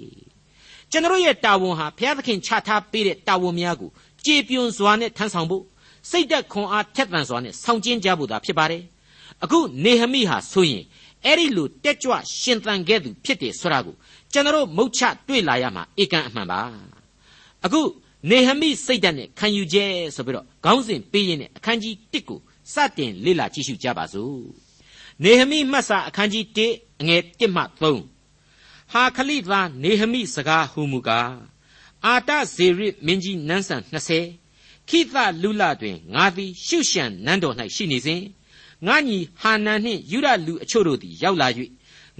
[0.91, 3.89] ကျွန်တော်ရဲ့တာဝန်ဟာဖျားသခင်ချထားပေးတဲ့တာဝန်များကို
[4.25, 5.63] ကြည်ပြွန်စွာနဲ့ထမ်းဆောင်ဖို့
[6.10, 8.84] စိတ်သက်ခွန်အားထက်သန်စွာနဲ့ဆောင်ကျဉ်ကြဖို့သာဖြစ်ပါတယ်
[9.43, 10.84] အခုနေဟမိဟာဆိုရင်
[11.25, 13.96] အဲ့ဒီလိုတက်ကြွရှင်သန်ခဲ့သူဖြစ်တယ်ဆိုတာကို
[14.31, 16.62] ကျွန်တော်မုတ်ချတွေ့လာရမှာဧကန်အမှန်ပါ
[17.65, 17.81] အခု
[18.29, 22.39] နေဟမိစိတ်ဓာတ်နဲ့ခံယူချက်ဆိုပြီးတော့ခေါင်းစဉ်ပေးရင်းနဲ့အခန်းကြီး1ကို
[22.74, 24.41] စတင်လေ့လာကြည့်ရှုကြပါစို့
[25.24, 31.34] နေဟမိမှတ်စာအခန်းကြီး1အငယ်1မှ3ဟာခလိသားနေဟမိစကားဟူမူကား
[32.05, 34.40] အာတဇေရစ်မင်းကြီးနန်းဆန်20
[34.91, 38.21] ခိသလူလတွင်ငါသည်ရှုရှံနန်းတော်၌ရှိနေစဉ်
[38.86, 41.48] ငါညီဟာနန်နှင့်ယူဒလူအချို့တို့သည်ရောက်လာ၍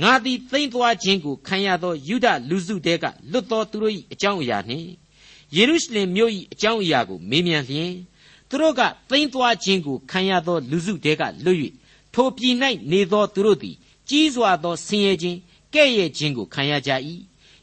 [0.02, 4.88] ငါသည်သိမ့်သွားခြင်းကိုခံရသောယူဒလူစုတဲကလွတ်သောသူတို့၏အကြောင်းအရာနှင့်
[5.56, 7.92] ယေရုရှလင်မြို့၏အကြောင်းအရာကိုမေးမြန်းလျင်
[8.50, 11.60] သူတို့ကသိမ့်သွားခြင်းကိုခံရသောလူစုတဲကလွတ်၍
[12.14, 12.56] ထိုပြည်၌
[12.92, 13.76] နေသောသူတို့သည်
[14.10, 15.38] ကြီးစွာသောဆင်းရဲခြင်း
[15.74, 16.92] ကဲ့ရဲ့ခြင်းကိုခံရကြ၏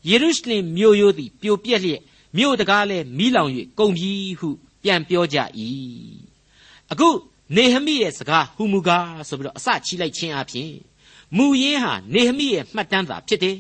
[0.09, 2.01] ယေရုရှလင်မြို့ရိုးသည်ပြိုပြက်လျက်
[2.37, 4.11] မြို့တကားလည်းမီးလောင်၍ကုန်ပြီ
[4.41, 4.51] ဟု
[4.89, 5.39] ပြန်ပြောကြ၏
[6.93, 7.09] အခု
[7.57, 10.73] နေဟမိရဲ့စကားဟူမူကားဆိုပြီးတော့အစချီလိုက်ခြင်းအပြင်
[11.37, 13.57] မူရင်းဟာနေဟမိရဲ့မှတ်တမ်းသာဖြစ်တယ်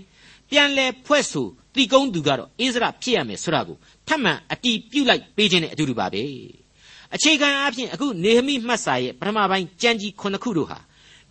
[0.51, 6.23] ပြန်လဲဖွဲ့ဆိုတီကုန်းသူကတော့အိစရာဖြစ်ရမယ်ဆိုတာကိုထပ်မံအတီးပြုတ်လိုက်ပေးခြင်းနဲ့အတူတူပါပဲ
[7.15, 10.79] အခြေခံအားဖြင့်အခုနေဟမိမှတ်စာရဲ့ပထမပိုင်းကြံကြီးခုနှစ်ခုတို့ဟာ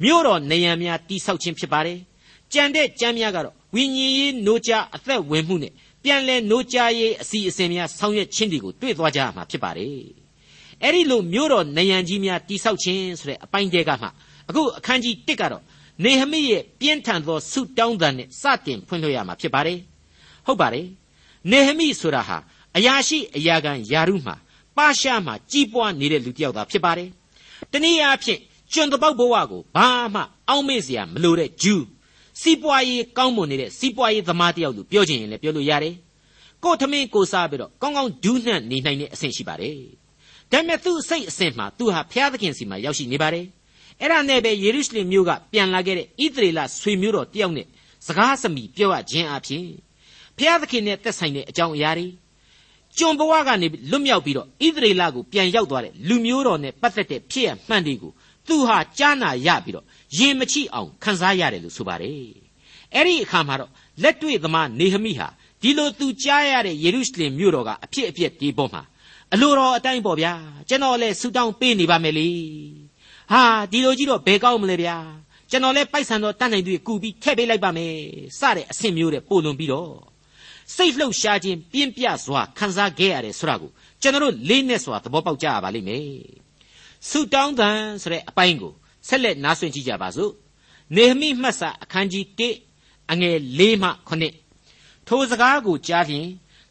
[0.04, 2.00] မြို့တော်နေရန်များတိဆောက်ခြင်းဖြစ်ပါတယ်
[2.54, 5.74] ကြံတဲ့ကြံများကတော့ဝိညာဉ်ရေး노ကြအသက်ဝင်မှုနဲ့
[6.08, 9.92] ပြန်လဲ노ကြရေးအစီအစဉ်များဆောင်ရွက်ခြင်းတွေကိုတွေ့သွားကြရမှာဖြစ်ပါတယ်
[10.84, 14.08] အဲ့ဒီလိုမြို့တော်နေရန်ကြီးများတိဆောက်ခြင်းဆိုတဲ့အပိုင်းတဲကမှ
[14.50, 15.64] အခုအခန်းကြီး1ကတော့
[16.04, 19.80] နေဟမိရဲ့ပြင်းထန်သောဆုတောင်းတန်နဲ့စတင်ဖွင့်လှစ်ရမှာဖြစ်ပါတယ်
[20.46, 20.88] ဟုတ်ပါတယ်
[21.52, 22.38] နေဟမိဆိုတာဟာ
[22.78, 24.36] အရာရှိအရာခံယာရုမှာ
[24.78, 27.10] ပါရှားမှာကြီးပွားနေတဲ့လူတစ်ယောက်သာဖြစ်ပါတယ်
[27.72, 28.40] တနည်းအားဖြင့်
[28.74, 31.84] ကျွန်တပေါက်ဘဝကိုဘာမှအောက်မေ့စရာမလိုတဲ့ဂျူး
[32.42, 35.96] စီးပွားရေးကောင်းမွန်နေတဲ့စီးပွားရေးသမားတစ်ယောက်လို့ပြောချင်ရင်လည်းပြောလို့ရတယ်
[36.64, 39.76] ကိုထမင်းကိုစားပြီးတော့ကောင်းကောင်းဒူးနှံ့နေနိုင်တဲ့အဆင့်ရှိပါတယ်
[40.52, 43.46] ဒါပေမဲ့သူ့စိတ်အဆင့်မှာသူဟာဖျားသခင်စီမှာရောက်ရှိနေပါတယ်
[44.02, 47.66] အဲ့ဒါနဲ့ပဲယေရုရှလင်မြို့ကပြန်လာခဲ့တဲ့ဣသရေလဆွေမျိုးတော်တယောက်နဲ့
[48.08, 49.66] စကားစမီပြောရခြင်းအပြင်
[50.38, 52.08] ဖျားသခင်နဲ့သက်ဆိုင်တဲ့အကြောင်းအရာတွေ
[52.98, 58.12] ကျွန်ဘဝကနေလွတ်မြောက်ပြီးတော့ဣသရေလကိုပြန်ရောက်သွားတဲ့လူမျိုးတော်နဲ့ပတ်သက်တဲ့ဖြစ်ရမှန်တွေကို
[58.48, 59.86] သူဟာကြားနာရပြီးတော့
[60.18, 62.22] ရင်မချိအောင်ခံစားရတယ်လို့ဆိုပါတယ်
[62.94, 63.72] အဲ့ဒီအခါမှာတော့
[64.04, 65.28] လက်တွေ့သမားနေဟမိဟာ
[65.62, 68.82] ဒီလိုသူကြားရတဲ့ယေရုရှလင်မြို့တော်ကအဖြစ်အပျက်ဒီပေါ်မှာ
[69.34, 70.34] အလိုတော်အတိုင်းပေါ့ဗျာ
[70.70, 72.30] ကျွန်တော်လည်းဆူတောင်းပေးနေပါမယ်လေ
[73.32, 74.98] ဟာဒီလိုကြီးတော့ဘယ်ကောင်းမလဲဗျာ
[75.52, 77.94] ကျွန်တော်လည်းပိုက်ဆံတော်တတ်နိုင်သူကူပြီးထည့်ပေးလိုက်ပါမယ်
[78.40, 79.92] စတဲ့အဆင့်မျိုးတဲ့ပို့လွန်ပြီးတော့
[80.76, 86.08] စိတ်လှုပ်ရှားခြင်းပြင်းပြစွာခံစားခဲ့ရတယ်ဆိုတာကိုကျွန်တော်တို့လေးနဲ့စွာသဘောပေါက်ကြရပါလိမ့်မယ်
[87.10, 88.74] ဆုတောင်းတန်ဆိုတဲ့အပိုင်းကို
[89.08, 90.32] ဆက်လက်နားဆွင့်ကြည့်ကြပါစို့
[90.96, 92.26] နေဟမိမှတ်စာအခန်းကြီး
[92.68, 93.90] 1အငယ်၄မှ
[94.50, 96.28] 9ထိုစကားကိုကြားဖြင့်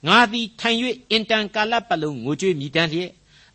[0.07, 0.79] ငါသည်ထိုင်၍
[1.11, 3.11] အင်တန်ကာလပတ်လုံးငိုကြွေးမြည်တမ်းလျက်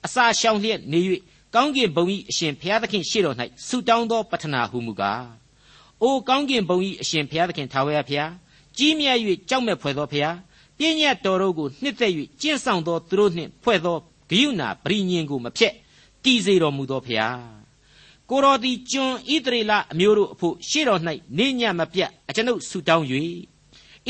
[0.05, 0.99] အစာရှောင်လျက်နေ၍
[1.55, 5.25] ကောင်းကင်ဘုံ၏အရှင်ဘုရားသခင်ရှေ့တော်၌ဆုတောင်းသောပတနာဟုမူကား
[6.01, 8.31] အိုကောင်းကင်ဘုံ၏အရှင်ဘုရားသခင်ထာဝရဘုရား
[8.77, 9.17] ကြီးမြတ်၍
[9.49, 10.37] ကြောက်မဲ့ဖွယ်သောဘုရား
[10.77, 13.97] ပြည့်ညတ်တော်တို့ကိုနှစ်သက်၍ကျင့်ဆောင်သောသူတို့နှင့်ဖွဲ့သော
[14.29, 15.73] ဂယုဏပရိညင်ကိုမဖြက်
[16.23, 17.60] တည်စေတော်မူသောဘုရား
[18.33, 21.01] ကိုတော်သည်ကျွန်ဣသရေလအမျိုးတို့အဖို့ရှေ့တော်၌
[21.37, 23.05] နေညမပြတ်အကျွန်ုပ်ဆုတောင်း၍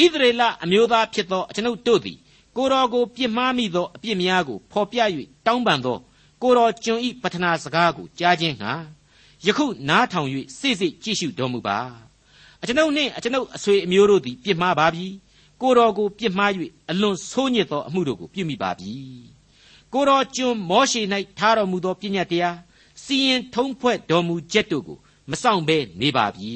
[0.03, 2.17] ဣသရေလအမျိုးသားဖြစ်သောအကျွန်ုပ်တို့သည်
[2.57, 4.99] ကိုတော်ကိုပြစ်မှားမိသောအပြစ်များကိုဖော်ပြ၍
[5.45, 5.97] တောင်းပန်သော
[6.41, 8.73] ကိုတော်ကျွန်ဤပထနာစကားကိုကြားခြင်းငှာ
[9.45, 10.27] ယခုနားထောင်၍
[10.59, 11.77] စိတ်စိတ်ကြည့်ရှုတော်မူပါ
[12.61, 15.05] အကျွန်ုပ်နှင့်အကျွန်ုပ်အဆွေအမျိုးတို့သည်ပြစ်မှားပါပြီ
[15.61, 16.51] ကိုတော်ကိုပြစ်မှား၍
[16.91, 18.93] အလွန်ဆိုးညစ်သောအမှုတို့ကိုပြုမိပါပြီ
[19.93, 21.01] ကိုတော်ကျွန်မောရှေ၌
[21.37, 22.57] ထားတော်မူသောပညာတရား
[23.03, 24.97] စီရင်ထုံးဖွဲ့တော်မူချက်တို့ကို
[25.31, 26.55] မဆောင်ဘဲနေပါပြီ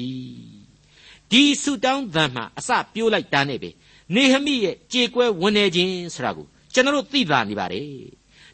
[1.30, 3.70] ဒီဆုတောင်းသံမှာအစပြိုးလိုက်တာနဲ့ပဲ
[4.14, 7.88] နေဟမိရဲ့ကြေကွဲဝင်နေခြင်းဆိုတာကိုကျွန်တော်တို့သိသာနေပါတယ်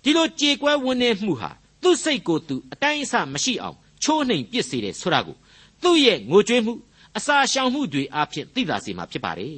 [0.03, 1.51] ဒီလိုကြေကွဲဝင်နေမှုဟာ
[1.83, 5.37] သူ့စိတ်ကိုသူအတိုင်းအဆမရှိအောင်ချိုးနှိမ်ပစ်စေတယ်ဆိုတာကို
[5.83, 6.73] သူ့ရဲ့ငိုကြွေးမှု
[7.17, 9.57] အစာရှောင်မှုတွေအဖြစ်သိသာစေမှာဖြစ်ပါတယ်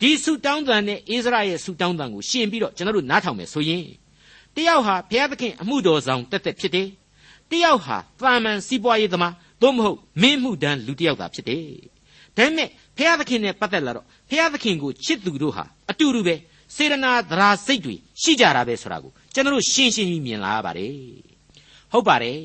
[0.00, 3.84] ဒီဆုတောင်းတန်နဲ့အိစရာရဲ့ဆုတောင်းတန်ကိုရှင်ပြီးတော့ကျွန်တော်တို့နားထောင်မယ်ဆိုရင်
[4.54, 6.88] တယောက်ဟာဘုရားသခင်အမှုတော်ဆောင်တက်တက်ဖြစ်တယ်
[7.52, 11.64] တယောက်ဟာသာမန်စီးပွားရေးသမားသို့မဟုတ်မင်းမှုတန်းလူတယောက်သာဖြစ်တယ်
[12.36, 16.34] ဒါပေမဲ့ဘုရားသခင်နဲ့ပတ်သက်လာတော့ဘုရားသခင်ကိုချစ်သူတို့ဟာအတူတူပဲ
[16.76, 20.94] စေရနာသရာစိတ်တွေရှိကြတာပဲဆိုတာကိုကျွန်တော်ရှင်းရှင်းကြီးမြင်လာရပါတယ်
[21.92, 22.40] ဟုတ်ပါတယ်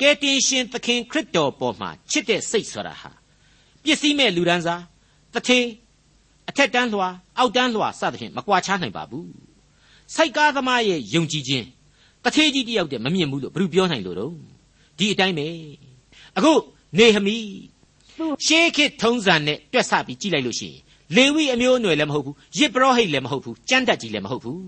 [0.00, 3.10] ကယ်တင်ရှင်သခင်ခရစ်တော်ပေါ်မှာချစ်တဲ့စိတ်ဆိုတာဟာ
[3.84, 4.82] ပစ္စည်းမဲ့လူဒန်းစား
[5.34, 5.66] တထေး
[6.48, 9.30] အထက်တန်းလွှာအောက်တန်းလွှာစသဖြင့်မကွာခြားနိုင်ပါဘူး
[10.14, 11.66] စိုက်ကားသမားရဲ့ယုံကြည်ခြင်း
[12.24, 14.32] တထေးကြီးတယောက်တည်းမမြင်ဘူးလို့ဘယ်သူပြောနိုင်လို့တော့
[14.98, 15.46] ဒီအတိုင်းပဲ
[16.36, 16.52] အခု
[16.98, 17.36] နေဟမိ
[18.46, 20.80] ရှေးခေတ်ထုံးစံနဲ့တွက်ဆပြီးကြည့်လိုက်လို့ရှိရင်
[21.16, 24.62] လေဝိအမျိုးအနွယ်လည်းမဟုတ်ဘူးယစ်ပရောဟိတ်လည်းမဟုတ်ဘူးကြမ်းတက်ကြီးလည်းမဟုတ်ဘူး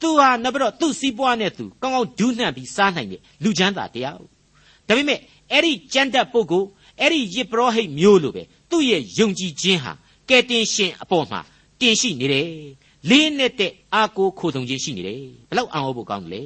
[0.00, 4.22] သူဟာနောက်ပြီးတော့သူ့စီးပွားနဲ့သူကောင်းကောင်းဒူးနှံ့ပြီးစားနိုင်တဲ့လူချမ်းသာတယောက်
[4.88, 5.18] ဒါပေမဲ့
[5.52, 6.68] အဲ့ဒီကြမ်းတက်ပုဂ္ဂိုလ်
[7.00, 9.92] အဲ့ဒီယစ်ပရောဟိတ်မျိုးလိုပဲသူ့ရဲ့ယုံကြည်ခြင်းဟာ
[10.28, 11.40] ကဲတင်ရှင်အပေါ်မှာ
[11.80, 12.46] တင်ရှိနေတယ်
[13.09, 16.43] လေးနဲ့တဲ့အာကိုခိုးထုံခြင်းရှိနေတယ်ဘလောက်အံ့ဩဖို့ကောင်းတယ်လေ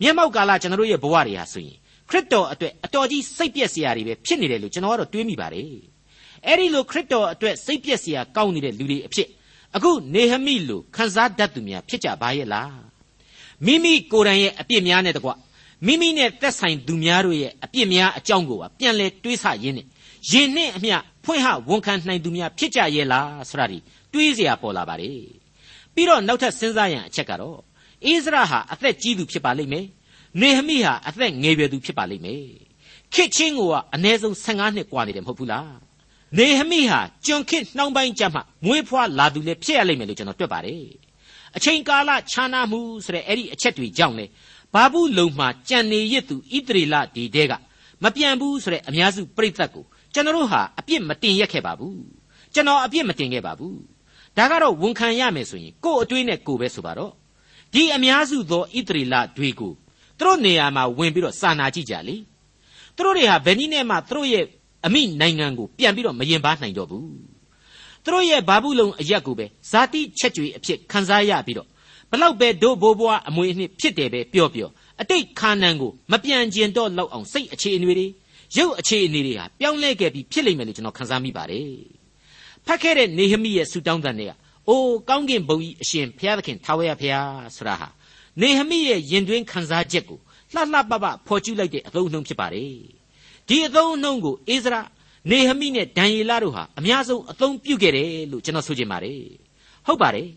[0.00, 1.76] မျက်မှောက်ကာလကျွန်တော်တို့ရဲ့ဘဝတွေဟာဆိုရင်
[2.08, 5.70] ခရစ်တော်အတွက်အတော်ကြီးစိတ်ပြက်စရာတွေပဲဖြစ်နေတယ်လို့ကျွန်တော်ကတော့တွေးမိပါတယ်
[6.46, 9.28] အဲ့ဒီလိုခရစ်တော်အတွက်စိတ်ပြက်စရာကောင်းနေတဲ့လူတွေအဖြစ်
[9.76, 12.78] အခုနေဟမိလိုခန်းစားတတ်သူများဖြစ်ကြပါရဲ့လား
[13.66, 15.30] မိမိကိုယ်တိုင်ရဲ့အပြစ်များနဲ့တကွ
[15.86, 19.86] မိမိနဲ့သက်ဆိုင်သူများတို့ရဲ့အပြစ်များအကြောင်းကိုပါပြန်လဲတွေးဆရင်းနဲ့
[20.30, 23.78] ရင်နဲ့အမျှဖွင့်ဟဝန်ခံနိုင်သူများဖြစ်ကြရဲ့လားဆိုတာဒီ
[24.12, 25.39] တွေးเสียပေါ်လာပါတယ်
[25.94, 27.60] ပြီးတော့နောက်ထပ်စဉ်းစားရန်အချက်ကတော့
[28.04, 29.86] အိစရာဟာအသက်ကြီးသူဖြစ်ပါလိမ့်မယ်
[30.40, 32.44] နေဟမိဟာအသက်ငယ်ရွယ်သူဖြစ်ပါလိမ့်မယ်
[33.14, 35.76] ခေချင်းကိုကအနည်းဆုံး15နှစ်กว่าနေတယ်မဟုတ်ဘူးလား
[36.38, 40.84] နေဟမိဟာကျွန်ခေနှောင်းပိုင်းကြမှာမွေးဖွားလာသူလည်းဖြစ်ရလိမ့်မယ်လို့ကျွန်တော်တွက်ပါတယ်
[41.56, 44.26] အချိန်ကာလခြားနာမှုဆိုတဲ့အဲ့ဒီအချက်တွေကြောင့်လေ
[44.74, 47.52] ဘာဘူးလုံမှာကြံနေရစ်သူဣတရီလဒီတဲက
[48.02, 52.00] မပြန်ဘူးဆိုတဲ့အများစုပြိသက်ကိုကျွန်တော်တို့ဟာအပြစ်မတင်ရက်ခဲ့ပါဘူး
[52.54, 53.78] ကျွန်တော်အပြစ်မတင်ခဲ့ပါဘူး
[54.37, 57.11] ဒါကတော့ဝန်ခံရမယ်ဆိုရင်ကို့အတွေးနဲ့ကိုပဲဆိုပါတော့
[57.73, 59.73] ဒီအများစုသောဣတရီလတွေကို
[60.19, 62.15] သူတို့နေရာမှာဝင်ပြီးတော့စာနာကြည့်ကြလေ
[62.95, 64.45] သူတို့တွေဟာဘယ်နည်းနဲ့မှသူတို့ရဲ့
[64.85, 67.03] အမိနိုင်ငံကိုပြန်ပြီးတော့မရင်ပါနိုင်တော့ဘူး
[68.03, 71.67] သူတို့ရဲ့ဘာဘူးလုံအရက်ကိုပဲဇာတိချက်ကြွေအဖြစ်ခံစားရပြီးတော့
[72.11, 74.69] ဘလောက်ပဲဒို့ဘိုးဘွားအမွေအနှစ်ဖြစ်တယ်ပဲပြောပြော
[75.01, 78.07] အတိတ်ခါနန်ကိုမပြန်ကျင်တော့လောက်အောင်စိတ်အခြေအနေတွေ
[78.57, 82.00] ရုပ်အခြေအနေတွေဟာပြောင်းလဲခဲ့ပြီးဖြစ်လိမ့်မယ်လို့ကျွန်တော်ခန်းစားမိပါတယ်
[82.67, 84.31] ဖတ်ခဲ့တဲ့နေဟမိရဲ့ဆူတောင်းတဲ့တွေက
[84.67, 87.87] အိုးကောင်းကင်ဘုံကြီးအရှင်ဘုရားသခင်ထာဝရဘုရားဆိုတာဟာ
[88.41, 90.19] နေဟမိရဲ့ယင်တွင်းခန်းစားချက်ကို
[90.53, 92.73] လှလှပပဖော်ကျူးလိုက်တဲ့အသုံးအနှုန်းဖြစ်ပါတယ်
[93.47, 94.81] ဒီအသုံးအနှုန်းကိုအိစရာ
[95.29, 99.21] နေဟမိနဲ့ဒံယေလတို့ဟာအများဆုံးအသုံးပြုခဲ့တယ်လို့ကျွန်တော်ဆိုချင်ပါတယ်
[99.87, 100.29] ဟုတ်ပါတယ်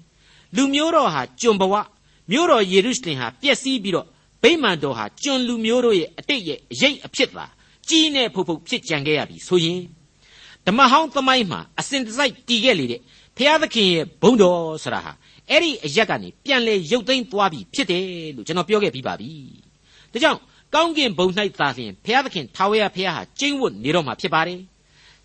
[0.57, 1.75] လူမျိုးတော်ဟာကျွန်ဘဝ
[2.31, 4.07] မျိုးတော်ယေရုရှလင်ဟာပျက်စီးပြီးတော့
[4.43, 7.47] ဗိမာန်တော်ဟာကျွန်လူမျိုးတို့ရဲ့အတိတ်ရဲ့အရေးအဖြစ်သာ
[7.89, 9.81] ကြီးနဲ့ဖုတ်ဖုတ်ဖြစ်ကြံခဲ့ရပြီဆိုရင်
[10.67, 13.01] ဓမ္မဟောင်းသမိုင်းမှာအစဉ်တစိုက်တည်ခဲ့လေတဲ့
[13.37, 15.13] ဖျားသခင်ရဲ့ဘုံတော်ဆိုတာဟာ
[15.51, 18.05] အဲ့ဒီအရက်ကနေပြန်လဲရုပ်သိမ်းသွားပြီဖြစ်တယ်
[18.37, 19.31] လို့ကျွန်တော်ပြောခဲ့ပြီးပါပြီ
[20.13, 20.41] ဒါကြောင့်
[20.75, 21.27] ကောင်းကင်ဘုံ၌
[21.61, 24.61] သာလျှင်ဖျားသခင်ထာဝရဘုရားဟာကျင့်ဝတ်နေတော့မှာဖြစ်ပါတယ်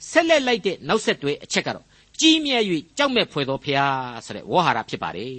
[0.09, 1.85] ဆက်လက်လိုက်တဲ့နောက်ဆက်တွဲအချက်ကတော့
[2.19, 2.63] ကြီးမြတ်၍
[2.97, 5.35] ကြောက်မဲ့ဖွယ်သောဖျားဆိုတဲ့ဝေါ်ဟာရဖြစ်ပါတယ်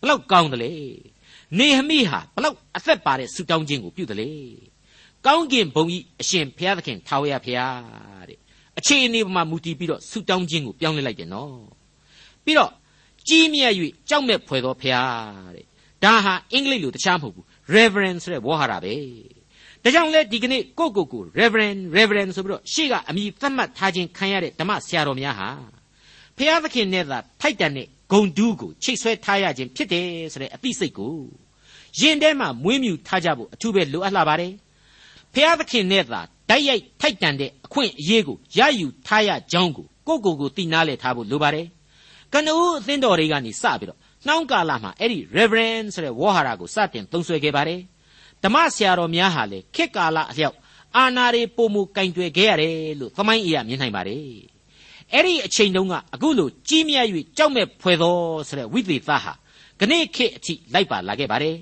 [0.00, 0.72] ဘလောက်ကောင်းတယ်လေ
[1.58, 4.30] နေဟမိဟာဘလောက်အသက်ပါတဲ့ဆူတောင်းခြင်းကိုပြုတယ်လေ
[5.26, 8.38] ကောင်းကင်ဘုံကြီးအရှင်ဘုရားသခင်ထာဝရဘုရားတဲ့
[8.78, 11.54] အခြေအနေပေါ်မှာမူတည်ပြီးတော့ဆူတောင်းခြင်းကိုပြောင်းလဲလိုက်တယ်နော်
[12.44, 12.70] ပြီးတော့
[13.28, 13.72] ကြီးမြတ်၍
[14.08, 15.64] ကြောက်မဲ့ဖွယ်သောဘုရားတဲ့
[16.04, 18.94] ဒါဟာအင်္ဂလိပ်လိုတခြားမဟုတ်ဘူး reverend ဆိုတဲ့ဝေါ်ဟာရပဲ
[19.82, 25.48] ဒါကြောင့်လဲဒီကနေ့ကိုကိုကို reverend reverend ဆိုပြီးတော့ရှေ့ကအမိသတ်မှတ်ထားခြင်းခံရတဲ့ဓမ္မဆရာတော်များဟာ
[26.36, 31.14] ဘုရားသခင်နဲ့သာထိုက်တန်တဲ့ဂုံတူးကိုချိတ်ဆွဲထားရခြင်းဖြစ်တယ်ဆိုတဲ့အသိစိတ်ကို
[32.00, 34.52] ယင်ထဲမှာမွေးမြူထားကြဖို့အထူးပဲလိုအပ်လာပါတယ်
[35.34, 41.66] ဖျားသခင်နဲ့သာ တိုက်ရိုက်ထိုက်တန်တဲ့အခွင့်အရေးကိုရယူထားရကြောင်းကိုကိုကိုကိုသိနာလေထားဖို့လိုပါတယ်
[42.32, 47.80] ကနဦးအသင်းတော်တွေကနေစပြီးတော့နှောင်းကာလမှာအဲ့ဒီ reverend ဆိုတဲ့ဝေါ်ဟာရကိုစတင်သုံးဆွဲခဲ့ပါတယ်
[48.42, 50.56] ဓမ္မဆရာတော်များဟာလေခေတ်ကာလအလျောက်
[50.96, 54.20] အာနာတွေပုံမူကင်တွယ်ခဲ့ရတယ်လို့သမိုင်းအရာမြင်နိုင်ပါတယ်
[55.12, 57.06] အဲ့ဒီအချိန်တုန်းကအခုလိုကြီးမြတ်၍
[57.36, 58.16] ကြောက်မဲ့ဖွယ်သော
[58.48, 59.18] ဆိုတဲ့ဝိသေသဟာ
[59.78, 61.56] ခဏခေတ်အထိလိုက်ပါလာခဲ့ပါတယ်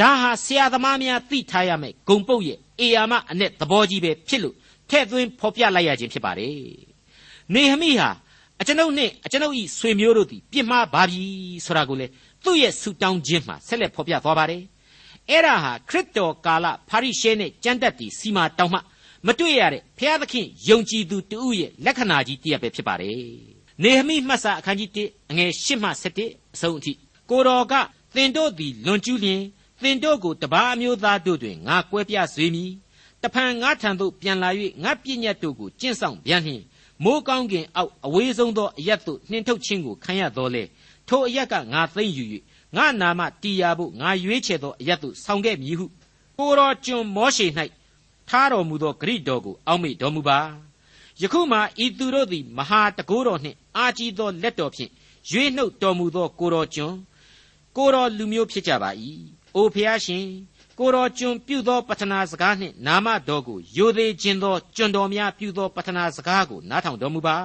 [0.00, 4.54] ဒါဟာဆရာသမားများသိထားရမယ်ဂုံပုတ်ရဲ့အေယာမအနဲ့သဘောကြီးပဲဖြစ်လို့
[4.90, 6.56] ထဲ့သွင်းဖော်ပြလိုက်ရခြင်းဖြစ်ပါတယ်
[7.54, 8.10] နေဟမိဟာ
[8.60, 11.22] အကျွန်ုပ်နဲ့အကျွန်ုပ်ဤဆွေမျိုးတို့သည်ပြစ်မှားပါပြီ
[11.66, 12.06] ဆိုတာကိုလေ
[12.44, 14.62] သူ့ရဲ့ဆူတောင်းခြင်းမှာဆက်လက်ဖော်ပြသွားပါတယ်
[15.30, 18.78] အဲ့ဒါဟာခရစ်တော်ကာလဖာရိရှဲနဲ့ကျမ်းတက်တီစီမာတောင်းမှ
[19.26, 23.20] မတွေ့ရတဲ့ဘုရားသခင်ယုံကြည်သူတူရဲ့လက္ခဏာကြီးတည်းပဲဖြစ်ပါတယ်
[23.82, 25.88] နေဟမိမှတ်စာအခန်းကြီး1အငယ်8မှ
[26.22, 26.92] 7အဆုံးအထိ
[27.30, 27.74] ကိုတော်က
[28.14, 29.42] သင်တို့သည်လွန်ကျူးလျင်
[29.82, 32.72] သင်တို့ကိုတပါးအမျိုးသားတို့တွင်ငါကွဲပြားစေမည်
[33.22, 34.50] တဖန်ငါထံသို့ပြန်လာ၍
[34.82, 36.62] ငါပြည့်ညတ်တို့ကိုကျင့်ဆောင်ပြန်လျင်
[37.04, 40.62] မိုးကောင်းကင်အောက်အဝေးဆုံးသောအရက်သို့နှင်ထုတ်ခြင်းကိုခံရတော်လေ
[41.08, 42.24] ထိုအရက်ကငါသိမ့်ယူ၍
[42.76, 45.86] ငါနာမတီးရဖို့ငါရွေးချယ်သောအရက်သို့ဆောင်ခဲ့မည်ဟု
[46.38, 47.46] ကိုတော်ကျွန်မောရှေ၌
[48.28, 50.38] ထားတော်မူသောဂရိတော်ကိုအောက်မေ့တော်မူပါ
[51.20, 54.90] ယခုမှဤသူတို့သည်မဟာတကိုးတော်နှင့်အာကြီးသောလက်တော်ဖြင့်
[55.30, 56.94] ရွေးနှုတ်တော်မူသောကိုတော်ကျွန်
[57.76, 58.90] ကိုတော်လူမျိုးဖြစ်ကြပါ၏
[59.56, 60.26] အိုဖျားရှင်
[60.78, 67.36] ကိုတော်ကျွန်ပြုသောပတနာစကားနှင့်နာမတော်ကိုယိုသေးခြင်းသောကျွန်တော်များပြုသောပတနာစကားကိုနားထောင်တော်မူပါ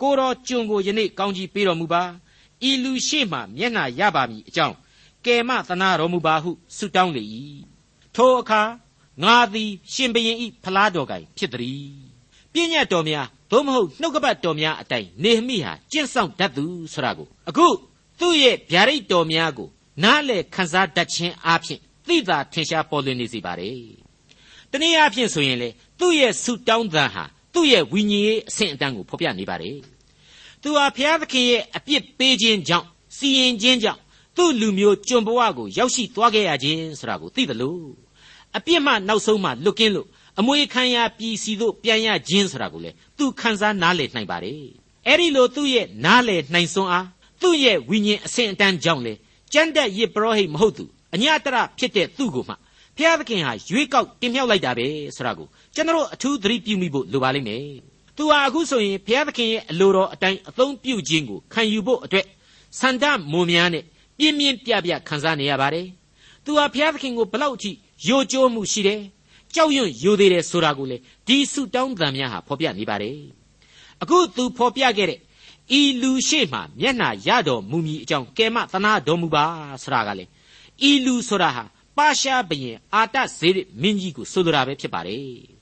[0.00, 2.02] ကိုတော်ကျွန်ကိုယနေ့ကောင်းကြီးပေးတော်မူပါ
[2.68, 4.76] ဤလူရှိမှမျက်နှာရပါမည်အကြောင်း
[5.24, 7.24] ကယ်မသနာတော်မူပါဟုဆုတောင်းလေ၏
[8.14, 8.62] ထိုအခါ
[9.22, 11.88] ငါသည်ရှင်ဘရင်ဤဖလားတော်ကိုင်ဖြစ်သည်
[12.52, 17.66] ပြည့်ညတ်တော်များသို့မဟုတ်နှုတ်ကပတ်တော်များအတိုင်းနေမိဟာကျင့်ဆောင်တတ်သူဆိုတာကိုအခု
[18.18, 19.68] သူ့ရဲ့ဗျာဒိတ်တော်များကို
[20.02, 23.78] နားလေခန်းစားတတ်ခြင်းအပြင်သိသာထင်ရှားပေါ်လွင်နေစေပါတယ်။
[24.70, 29.76] တနည်းအားဖြင့်ဆိုရင်လေသူ့ရဲ့ဆုတောင်းသံဟာသူ့ရဲ့ဝိညာဉ်ရေးအဆင့်အတန်းကိုဖော်ပြနေပါတယ်။
[30.62, 34.00] သူဟာဘုရားသခင်ရဲ့အပြစ်ပေးခြင်းကြောင့်စီရင်ခြင်းကြောင့်
[34.36, 37.86] သူ့လူမျိုးကျွန်ဘဝကိုရောက်ရှိသွားခဲ့ရခြင်းဆိုတာကိုသိတယ်လို့
[38.56, 44.62] အပြစ်မှနောက်ဆုံးမှလွတ်ကင်းလို့အမွေခံရပြည်စီတို့ပြန်ရခြင်းဆိုတာကိုလေသူခံစားနားလည်နိုင်ပါတယ်။
[45.06, 47.06] အဲ့ဒီလိုသူ့ရဲ့နားလည်နိုင်စွမ်းအား
[47.42, 49.14] သူ့ရဲ့ဝိညာဉ်အဆင့်အတန်းကြောင့်လေ
[49.54, 52.54] ကြမ်းတက်ရစ်ပရောဟိတ်မဟုတ်သူအညတရဖြစ်တဲ့သူ့ကိုမှ
[52.96, 54.86] ဘုရားသခင်ဟာရွေးကောက်တင်မြှောက်လိုက်တာပဲ
[55.16, 57.64] ဆိုတာကိုကျွန်တော်အထူးသတိပြုမိဖို့လိုပါလိမ့်မယ်။
[58.16, 62.26] သူဟာအခုဆိုရင်ဘုရားသခင်ရဲ့အလိုတော်အတိုင်းအသုံးပြုခြင်းကိုခံယူဖို့အတွက်
[62.80, 63.84] စန္ဒမုံများနဲ့
[64.18, 65.86] ပြင်းပြင်းပြပြခံစားနေရပါတယ်။
[66.44, 67.70] သူဟာဘုရားသခင်ကိုဘလောက်အထိ
[68.08, 69.00] ယိုကျိုးမှုရှိတယ်။
[69.54, 73.18] ကြောက်ရွံ့ယိုသေးတယ်ဆိုတာကိုလေဒီဆုတောင်းသံများဟာဖော်ပြနေပါတယ်။
[74.02, 75.20] အခုသူဖော်ပြခဲ့တဲ့
[75.78, 79.44] ဤလူရှိမှမျက်နှာရတော်မူမည်အကြောင်းကဲမသနာတော်မူပါ
[79.82, 80.24] ဆိုတာကလေ
[80.88, 81.64] ဤလူဆိုတာဟာ
[81.96, 85.54] ပါရှားဘရင်အာတဇေရမင်းကြီးကိုဆိုလိုတာပဲဖြစ်ပါတယ်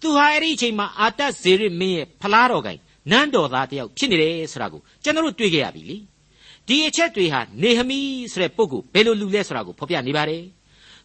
[0.00, 5.96] သူဟာအဲ့ဒီအချိန်မှာအာတဇေရမင်းရဲ့ဖလားတော်ကိုင်နန်းတော်သားတယောက်ဖြစ်နေတယ်ဆိုတာကိုကျွန်တော်တို့တွေ့ခဲ့ရပြီလေ
[6.68, 8.00] ဒီအချက်တွေဟာနေဟမိ
[8.32, 10.42] ဆိုတဲ့ပုဂ္ဂိုလ်ဘယ်လိုလူလဲဆိုတာကိုဖော်ပြနေပါတယ်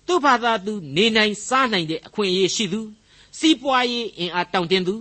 [0.08, 2.82] သူ့ဘာသာသူနေနိုင်စားနိုင်တဲ့အခွင့်အရေးရှိသူ
[3.40, 4.96] စီးပွားရေးအင်အားတောင့်တင်းသူ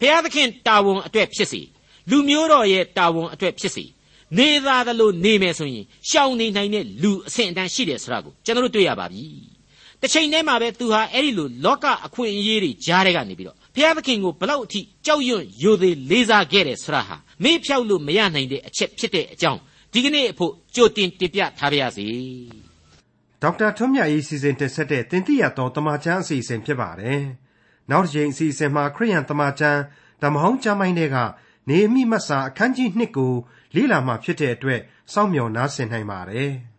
[0.00, 1.60] ဘုရားသခင်တာဝန်အတွက်ဖြစ်စီ
[2.10, 3.84] လူမျိုးတော်ရဲ့တာဝန်အတွက်ဖြစ်စီ
[4.38, 9.22] နေသာသလိုနေမယ်ဆိုရင်ရှောင်နေနိုင်တဲ့လူအဆင့်အတန်းရှိတယ်ဆိုတာကိုကျွန်တော်တို့တွေ့ရပါပြီ
[10.00, 19.60] တစ်ချိန်တည်းမှာပဲသူဟာအဲ့ဒီလိုလောကအခွင့်အရေးတွေကြားထဲကနေပြီးတော့ဘုရားသခင်ကိုဘလောက်အထိကြောက်ရွံ့ယိုသေးလေးစားခဲ့တယ်ဆိုတာဟာမေ့ဖြောက်လို့မရနိုင်တဲ့အချက်ဖြစ်တဲ့အကြောင်း
[19.92, 22.06] ဒီကနေ့အဖို့ကြိုတင်တင်ပြထားပါရစေ
[23.42, 27.20] ဒေါက်တာထွန်းမြတ်ရေးစီစဉ်တင်ဆက်တဲ့တင်ပြတော်တမချန်းအစီအစဉ်ဖြစ်ပါတယ်
[27.90, 29.80] နောက်တစ်ချိန်အစီအစဉ်မှာခရိယန်တမချန်း
[30.22, 31.16] ဓမ္မဟောင်းကျမ်းပိုင်းတွေက
[31.68, 33.32] နေအမိမတ်စာအခန်းကြီး2ကို
[33.74, 34.80] လေ့လာမှဖြစ်တဲ့အတွက်
[35.12, 36.52] စောင့်မျှော်နားဆင်နိုင်ပါတယ်။